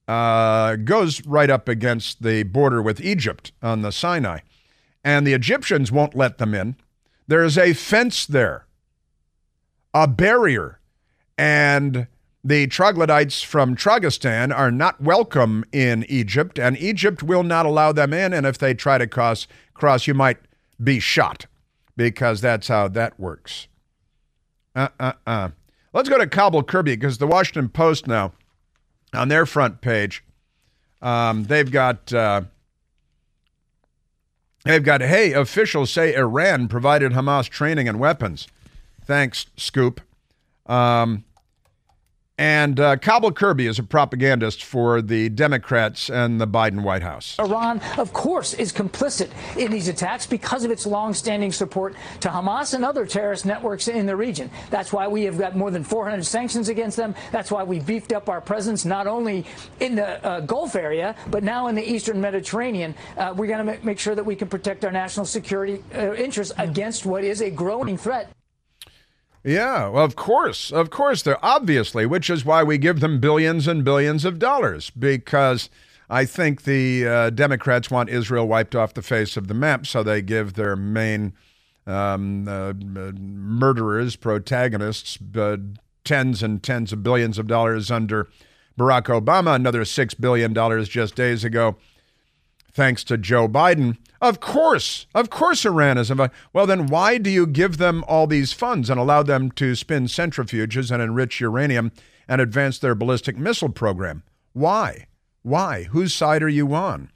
uh, 0.08 0.74
goes 0.74 1.24
right 1.24 1.50
up 1.50 1.68
against 1.68 2.22
the 2.22 2.42
border 2.42 2.82
with 2.82 3.00
Egypt 3.00 3.52
on 3.62 3.82
the 3.82 3.92
Sinai. 3.92 4.40
And 5.04 5.24
the 5.24 5.34
Egyptians 5.34 5.92
won't 5.92 6.16
let 6.16 6.38
them 6.38 6.52
in. 6.52 6.76
There's 7.28 7.56
a 7.56 7.74
fence 7.74 8.26
there 8.26 8.66
a 9.94 10.06
barrier. 10.06 10.80
And 11.38 12.06
the 12.44 12.66
troglodytes 12.66 13.42
from 13.42 13.76
Tragistan 13.76 14.56
are 14.56 14.70
not 14.70 15.00
welcome 15.00 15.64
in 15.72 16.04
Egypt, 16.08 16.58
and 16.58 16.78
Egypt 16.78 17.22
will 17.22 17.42
not 17.42 17.66
allow 17.66 17.92
them 17.92 18.12
in. 18.12 18.32
And 18.32 18.46
if 18.46 18.58
they 18.58 18.74
try 18.74 18.98
to 18.98 19.06
cross, 19.06 19.46
cross 19.74 20.06
you 20.06 20.14
might 20.14 20.38
be 20.82 21.00
shot 21.00 21.46
because 21.96 22.40
that's 22.40 22.68
how 22.68 22.88
that 22.88 23.18
works. 23.20 23.68
Uh 24.74 24.88
uh 24.98 25.12
uh. 25.26 25.48
Let's 25.92 26.08
go 26.08 26.18
to 26.18 26.26
Kabul 26.26 26.62
Kirby 26.62 26.94
because 26.96 27.18
the 27.18 27.26
Washington 27.26 27.68
Post 27.68 28.06
now, 28.06 28.32
on 29.12 29.28
their 29.28 29.44
front 29.44 29.80
page, 29.80 30.24
um, 31.02 31.44
they've 31.44 31.70
got. 31.70 32.12
Uh, 32.12 32.42
They've 34.62 34.84
got, 34.84 35.00
hey, 35.00 35.32
officials 35.32 35.90
say 35.90 36.14
Iran 36.14 36.68
provided 36.68 37.12
Hamas 37.12 37.48
training 37.48 37.88
and 37.88 37.98
weapons. 37.98 38.46
Thanks, 39.10 39.46
Scoop. 39.56 40.00
Um, 40.66 41.24
and 42.38 42.78
uh, 42.78 42.96
Kabul 42.96 43.32
Kirby 43.32 43.66
is 43.66 43.80
a 43.80 43.82
propagandist 43.82 44.62
for 44.62 45.02
the 45.02 45.28
Democrats 45.30 46.08
and 46.08 46.40
the 46.40 46.46
Biden 46.46 46.82
White 46.82 47.02
House. 47.02 47.34
Iran, 47.40 47.80
of 47.98 48.12
course, 48.12 48.54
is 48.54 48.72
complicit 48.72 49.30
in 49.56 49.72
these 49.72 49.88
attacks 49.88 50.28
because 50.28 50.62
of 50.62 50.70
its 50.70 50.86
longstanding 50.86 51.50
support 51.50 51.96
to 52.20 52.28
Hamas 52.28 52.72
and 52.72 52.84
other 52.84 53.04
terrorist 53.04 53.44
networks 53.44 53.88
in 53.88 54.06
the 54.06 54.14
region. 54.14 54.48
That's 54.70 54.92
why 54.92 55.08
we 55.08 55.24
have 55.24 55.36
got 55.36 55.56
more 55.56 55.72
than 55.72 55.82
400 55.82 56.24
sanctions 56.24 56.68
against 56.68 56.96
them. 56.96 57.16
That's 57.32 57.50
why 57.50 57.64
we 57.64 57.80
beefed 57.80 58.12
up 58.12 58.28
our 58.28 58.40
presence 58.40 58.84
not 58.84 59.08
only 59.08 59.44
in 59.80 59.96
the 59.96 60.24
uh, 60.24 60.38
Gulf 60.38 60.76
area, 60.76 61.16
but 61.32 61.42
now 61.42 61.66
in 61.66 61.74
the 61.74 61.82
eastern 61.82 62.20
Mediterranean. 62.20 62.94
Uh, 63.16 63.34
we're 63.36 63.48
going 63.48 63.66
to 63.66 63.84
make 63.84 63.98
sure 63.98 64.14
that 64.14 64.24
we 64.24 64.36
can 64.36 64.46
protect 64.46 64.84
our 64.84 64.92
national 64.92 65.26
security 65.26 65.82
uh, 65.96 66.14
interests 66.14 66.54
against 66.58 67.04
what 67.04 67.24
is 67.24 67.42
a 67.42 67.50
growing 67.50 67.98
threat. 67.98 68.30
Yeah, 69.42 69.88
well, 69.88 70.04
of 70.04 70.16
course. 70.16 70.70
Of 70.70 70.90
course, 70.90 71.22
they're 71.22 71.44
obviously, 71.44 72.04
which 72.04 72.28
is 72.28 72.44
why 72.44 72.62
we 72.62 72.76
give 72.76 73.00
them 73.00 73.20
billions 73.20 73.66
and 73.66 73.84
billions 73.84 74.24
of 74.24 74.38
dollars, 74.38 74.90
because 74.90 75.70
I 76.10 76.24
think 76.26 76.64
the 76.64 77.06
uh, 77.06 77.30
Democrats 77.30 77.90
want 77.90 78.10
Israel 78.10 78.46
wiped 78.46 78.74
off 78.74 78.94
the 78.94 79.02
face 79.02 79.36
of 79.36 79.48
the 79.48 79.54
map, 79.54 79.86
so 79.86 80.02
they 80.02 80.20
give 80.20 80.54
their 80.54 80.76
main 80.76 81.32
um, 81.86 82.46
uh, 82.46 82.74
murderers, 83.18 84.16
protagonists, 84.16 85.18
uh, 85.36 85.56
tens 86.04 86.42
and 86.42 86.62
tens 86.62 86.92
of 86.92 87.02
billions 87.02 87.38
of 87.38 87.46
dollars 87.46 87.90
under 87.90 88.28
Barack 88.78 89.04
Obama, 89.04 89.54
another 89.54 89.82
$6 89.82 90.20
billion 90.20 90.54
just 90.84 91.14
days 91.14 91.44
ago, 91.44 91.76
thanks 92.72 93.04
to 93.04 93.18
Joe 93.18 93.48
Biden. 93.48 93.96
Of 94.20 94.40
course, 94.40 95.06
of 95.14 95.30
course, 95.30 95.64
Iran 95.64 95.98
is 95.98 96.10
involved. 96.10 96.34
Well, 96.52 96.66
then 96.66 96.86
why 96.86 97.18
do 97.18 97.30
you 97.30 97.46
give 97.46 97.78
them 97.78 98.04
all 98.06 98.26
these 98.26 98.52
funds 98.52 98.90
and 98.90 99.00
allow 99.00 99.22
them 99.22 99.50
to 99.52 99.74
spin 99.74 100.04
centrifuges 100.04 100.90
and 100.90 101.02
enrich 101.02 101.40
uranium 101.40 101.92
and 102.28 102.40
advance 102.40 102.78
their 102.78 102.94
ballistic 102.94 103.38
missile 103.38 103.70
program? 103.70 104.22
Why? 104.52 105.06
Why? 105.42 105.84
Whose 105.84 106.14
side 106.14 106.42
are 106.42 106.48
you 106.48 106.74
on? 106.74 107.10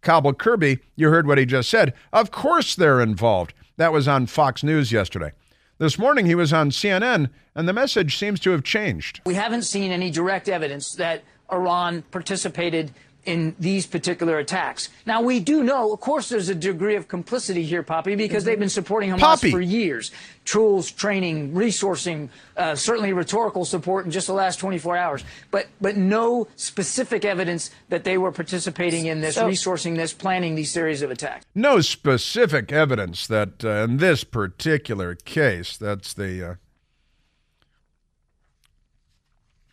Kabul 0.00 0.34
Kirby, 0.34 0.78
you 0.96 1.10
heard 1.10 1.26
what 1.26 1.38
he 1.38 1.44
just 1.44 1.68
said. 1.68 1.92
Of 2.12 2.30
course 2.30 2.74
they're 2.74 3.00
involved. 3.00 3.52
That 3.76 3.92
was 3.92 4.08
on 4.08 4.26
Fox 4.26 4.62
News 4.62 4.90
yesterday. 4.90 5.32
This 5.78 5.98
morning 5.98 6.26
he 6.26 6.34
was 6.34 6.52
on 6.52 6.70
CNN, 6.70 7.30
and 7.54 7.68
the 7.68 7.72
message 7.72 8.16
seems 8.16 8.40
to 8.40 8.50
have 8.50 8.64
changed. 8.64 9.20
We 9.26 9.34
haven't 9.34 9.62
seen 9.62 9.92
any 9.92 10.10
direct 10.10 10.48
evidence 10.48 10.92
that 10.94 11.22
Iran 11.52 12.02
participated 12.10 12.92
in 13.28 13.54
these 13.58 13.86
particular 13.86 14.38
attacks. 14.38 14.88
Now, 15.04 15.20
we 15.20 15.38
do 15.38 15.62
know, 15.62 15.92
of 15.92 16.00
course, 16.00 16.30
there's 16.30 16.48
a 16.48 16.54
degree 16.54 16.96
of 16.96 17.08
complicity 17.08 17.62
here, 17.62 17.82
Poppy, 17.82 18.14
because 18.14 18.44
they've 18.44 18.58
been 18.58 18.70
supporting 18.70 19.10
Hamas 19.10 19.18
Poppy. 19.20 19.50
for 19.50 19.60
years. 19.60 20.10
Tools, 20.46 20.90
training, 20.90 21.52
resourcing, 21.52 22.30
uh, 22.56 22.74
certainly 22.74 23.12
rhetorical 23.12 23.66
support 23.66 24.06
in 24.06 24.10
just 24.10 24.28
the 24.28 24.32
last 24.32 24.58
24 24.60 24.96
hours. 24.96 25.24
But, 25.50 25.66
but 25.78 25.94
no 25.98 26.48
specific 26.56 27.26
evidence 27.26 27.70
that 27.90 28.04
they 28.04 28.16
were 28.16 28.32
participating 28.32 29.04
in 29.04 29.20
this, 29.20 29.34
So- 29.34 29.46
resourcing 29.46 29.96
this, 29.96 30.14
planning 30.14 30.54
these 30.54 30.70
series 30.70 31.02
of 31.02 31.10
attacks. 31.10 31.44
No 31.54 31.82
specific 31.82 32.72
evidence 32.72 33.26
that 33.26 33.62
uh, 33.62 33.84
in 33.84 33.98
this 33.98 34.24
particular 34.24 35.14
case, 35.14 35.76
that's 35.76 36.14
the. 36.14 36.52
Uh, 36.52 36.54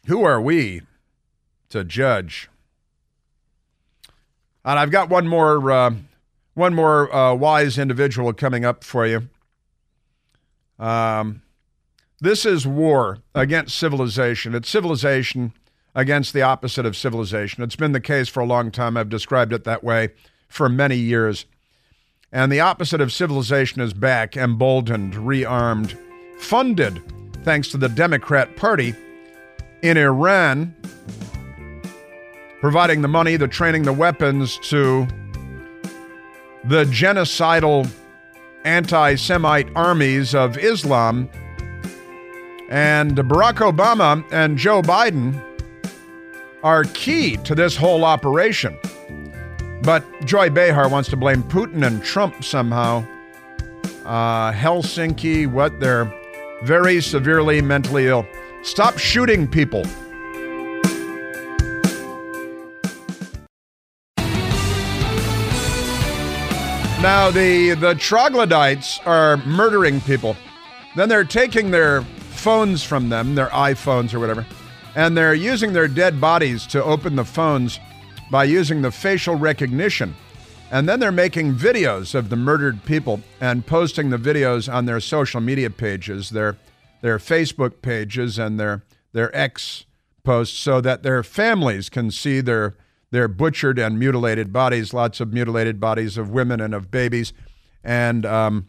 who 0.08 0.24
are 0.26 0.41
we 0.41 0.82
to 1.70 1.86
judge? 1.86 2.49
And 4.66 4.80
I've 4.80 4.91
got 4.91 5.09
one 5.09 5.28
more, 5.28 5.72
uh, 5.72 5.93
one 6.55 6.74
more 6.74 7.13
uh, 7.16 7.36
wise 7.36 7.78
individual 7.78 8.34
coming 8.34 8.66
up 8.66 8.84
for 8.84 9.05
you. 9.05 9.30
Um, 10.80 11.43
this 12.20 12.45
is 12.45 12.66
war 12.66 13.20
against 13.36 13.78
civilization. 13.78 14.55
It's 14.55 14.68
civilization 14.68 15.53
against 15.93 16.34
the 16.34 16.41
opposite 16.41 16.86
of 16.86 16.97
civilization. 16.97 17.63
It's 17.63 17.76
been 17.76 17.91
the 17.91 18.01
case 18.01 18.28
for 18.28 18.41
a 18.41 18.45
long 18.45 18.72
time. 18.72 18.97
I've 18.97 19.09
described 19.09 19.53
it 19.53 19.63
that 19.66 19.84
way 19.84 20.09
for 20.49 20.68
many 20.68 20.97
years. 20.97 21.45
And 22.32 22.51
the 22.51 22.59
opposite 22.59 22.99
of 22.99 23.13
civilization 23.13 23.82
is 23.82 23.93
back, 23.93 24.36
emboldened, 24.36 25.13
rearmed, 25.13 25.97
funded, 26.39 27.01
thanks 27.43 27.70
to 27.70 27.78
the 27.78 27.88
Democrat 27.88 28.55
Party 28.57 28.95
in 29.84 29.95
Iran, 29.95 30.76
providing 32.66 33.03
the 33.03 33.07
money, 33.07 33.38
the 33.38 33.47
training, 33.47 33.84
the 33.84 33.93
weapons 33.93 34.57
to 34.57 35.05
the 36.63 36.84
genocidal 36.86 37.88
anti 38.63 39.13
Semite 39.13 39.70
armies 39.76 40.34
of 40.34 40.57
Islam. 40.57 41.30
And 42.72 43.16
Barack 43.18 43.57
Obama 43.57 44.26
and 44.32 44.57
Joe 44.57 44.82
Biden 44.82 45.39
are 46.63 46.86
key 46.86 47.38
to 47.38 47.53
this 47.53 47.76
whole 47.76 48.03
operation. 48.03 48.76
But 49.84 50.03
Joy 50.26 50.49
Behar 50.49 50.89
wants 50.89 51.07
to 51.09 51.18
blame 51.18 51.43
Putin 51.43 51.86
and 51.86 52.03
Trump 52.03 52.43
somehow. 52.43 53.05
Uh, 54.05 54.51
Helsinki, 54.51 55.45
what? 55.45 55.80
They're 55.80 56.11
very 56.63 56.99
severely 56.99 57.61
mentally 57.61 58.07
ill. 58.07 58.26
Stop 58.63 58.97
shooting 58.97 59.47
people. 59.47 59.84
Now, 67.06 67.30
the, 67.30 67.76
the 67.76 67.93
troglodytes 67.93 68.99
are 69.06 69.38
murdering 69.45 70.01
people. 70.01 70.36
Then 70.95 71.08
they're 71.08 71.24
taking 71.24 71.70
their 71.70 72.01
phones 72.01 72.84
from 72.84 73.10
them, 73.10 73.36
their 73.36 73.49
iPhones 73.49 74.12
or 74.16 74.20
whatever, 74.20 74.43
and 74.95 75.16
they're 75.16 75.36
using 75.36 75.72
their 75.72 75.88
dead 75.88 76.20
bodies 76.20 76.66
to 76.66 76.84
open 76.84 77.16
the 77.16 77.24
phones 77.24 77.80
by 78.32 78.45
using 78.45 78.82
the 78.82 78.89
facial 78.89 79.36
recognition. 79.36 80.16
And 80.72 80.89
then 80.89 80.99
they're 80.99 81.12
making 81.12 81.53
videos 81.53 82.16
of 82.16 82.30
the 82.30 82.36
murdered 82.36 82.84
people 82.86 83.22
and 83.39 83.68
posting 83.68 84.10
the 84.10 84.18
videos 84.18 84.68
on 84.74 84.86
their 84.86 84.99
social 84.99 85.41
media 85.41 85.70
pages, 85.70 86.32
their, 86.32 86.58
their 87.01 87.20
Facebook 87.20 87.84
pages, 87.84 88.39
and 88.39 88.60
their, 88.60 88.82
their 89.14 89.34
X 89.38 89.86
posts 90.24 90.58
so 90.58 90.82
that 90.82 91.03
their 91.03 91.22
families 91.22 91.88
can 91.88 92.10
see 92.10 92.41
their, 92.41 92.76
their 93.12 93.28
butchered 93.28 93.80
and 93.80 93.99
mutilated 93.99 94.51
bodies, 94.51 94.93
lots 94.93 95.20
of 95.20 95.34
mutilated 95.34 95.80
bodies 95.80 96.18
of 96.18 96.30
women 96.30 96.60
and 96.60 96.74
of 96.74 96.91
babies. 96.91 97.34
And, 97.84 98.26
um, 98.26 98.68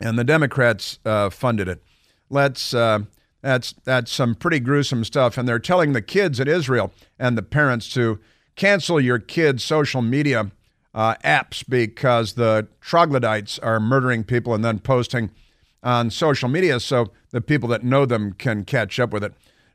and 0.00 0.18
the 0.18 0.24
Democrats 0.24 0.98
uh, 1.04 1.30
funded 1.30 1.68
it. 1.68 1.82
Let's, 2.30 2.74
uh, 2.74 3.00
that's, 3.42 3.74
that's 3.84 4.10
some 4.12 4.34
pretty 4.34 4.60
gruesome 4.60 5.04
stuff. 5.04 5.38
And 5.38 5.48
they're 5.48 5.58
telling 5.58 5.92
the 5.92 6.02
kids 6.02 6.40
in 6.40 6.48
Israel 6.48 6.92
and 7.18 7.36
the 7.36 7.42
parents 7.42 7.92
to 7.94 8.18
cancel 8.56 9.00
your 9.00 9.18
kids' 9.18 9.64
social 9.64 10.02
media 10.02 10.50
uh, 10.94 11.14
apps 11.24 11.64
because 11.68 12.32
the 12.34 12.66
troglodytes 12.80 13.58
are 13.60 13.78
murdering 13.78 14.24
people 14.24 14.54
and 14.54 14.64
then 14.64 14.78
posting 14.78 15.30
on 15.82 16.10
social 16.10 16.48
media 16.48 16.80
so 16.80 17.12
the 17.30 17.40
people 17.40 17.68
that 17.68 17.84
know 17.84 18.04
them 18.04 18.32
can 18.32 18.64
catch 18.64 18.98
up 18.98 19.12
with 19.12 19.22
it. 19.22 19.32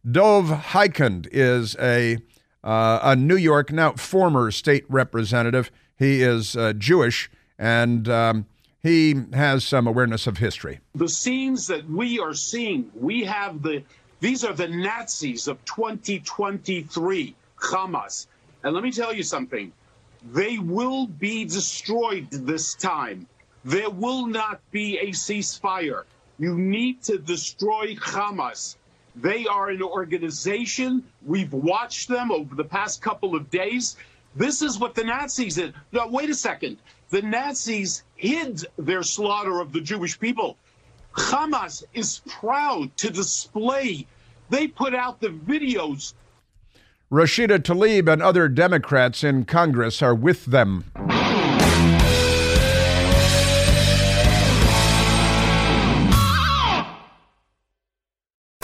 Dov 0.10 0.48
Hikind 0.48 1.28
is 1.32 1.78
a 1.80 2.18
uh, 2.64 3.00
a 3.02 3.16
New 3.16 3.36
York 3.36 3.72
now 3.72 3.94
former 3.94 4.52
state 4.52 4.86
representative. 4.90 5.72
He 5.98 6.22
is 6.22 6.56
uh, 6.56 6.74
Jewish 6.74 7.30
and 7.60 8.10
um, 8.10 8.46
he 8.82 9.16
has 9.34 9.64
some 9.64 9.88
awareness 9.88 10.28
of 10.28 10.38
history. 10.38 10.80
the 10.96 11.08
scenes 11.08 11.68
that 11.68 11.90
we 11.90 12.20
are 12.20 12.34
seeing, 12.34 12.92
we 12.94 13.24
have 13.24 13.62
the, 13.62 13.84
these 14.20 14.44
are 14.44 14.54
the 14.54 14.68
Nazis 14.68 15.48
of 15.48 15.64
2023, 15.66 17.36
Hamas. 17.58 18.28
And 18.64 18.74
let 18.74 18.84
me 18.84 18.92
tell 18.92 19.14
you 19.14 19.24
something, 19.24 19.72
they 20.32 20.58
will 20.58 21.08
be 21.08 21.46
destroyed 21.46 22.30
this 22.32 22.76
time. 22.76 23.28
There 23.66 23.90
will 23.90 24.28
not 24.28 24.60
be 24.72 24.98
a 24.98 25.12
ceasefire. 25.12 26.04
You 26.40 26.58
need 26.58 27.04
to 27.04 27.18
destroy 27.18 27.96
Hamas. 27.96 28.76
They 29.16 29.46
are 29.46 29.70
an 29.70 29.82
organization. 29.82 31.04
We've 31.26 31.54
watched 31.54 32.08
them 32.08 32.32
over 32.32 32.56
the 32.56 32.64
past 32.64 33.02
couple 33.02 33.36
of 33.36 33.50
days. 33.50 33.96
This 34.36 34.62
is 34.62 34.80
what 34.80 34.96
the 34.96 35.04
Nazis 35.04 35.56
did. 35.56 35.74
No, 35.92 36.08
wait 36.08 36.30
a 36.30 36.36
second. 36.36 36.78
The 37.10 37.22
Nazis 37.22 38.04
hid 38.16 38.66
their 38.78 39.04
slaughter 39.04 39.60
of 39.60 39.72
the 39.72 39.82
Jewish 39.82 40.20
people. 40.20 40.58
Hamas 41.14 41.84
is 41.94 42.22
proud 42.26 42.96
to 42.98 43.12
display. 43.12 44.08
They 44.50 44.68
put 44.68 44.96
out 44.96 45.22
the 45.22 45.30
videos 45.30 46.14
Rashida 47.14 47.60
Tlaib 47.60 48.12
and 48.12 48.24
other 48.24 48.48
Democrats 48.48 49.24
in 49.24 49.46
Congress 49.46 50.02
are 50.02 50.16
with 50.16 50.46
them. 50.46 50.86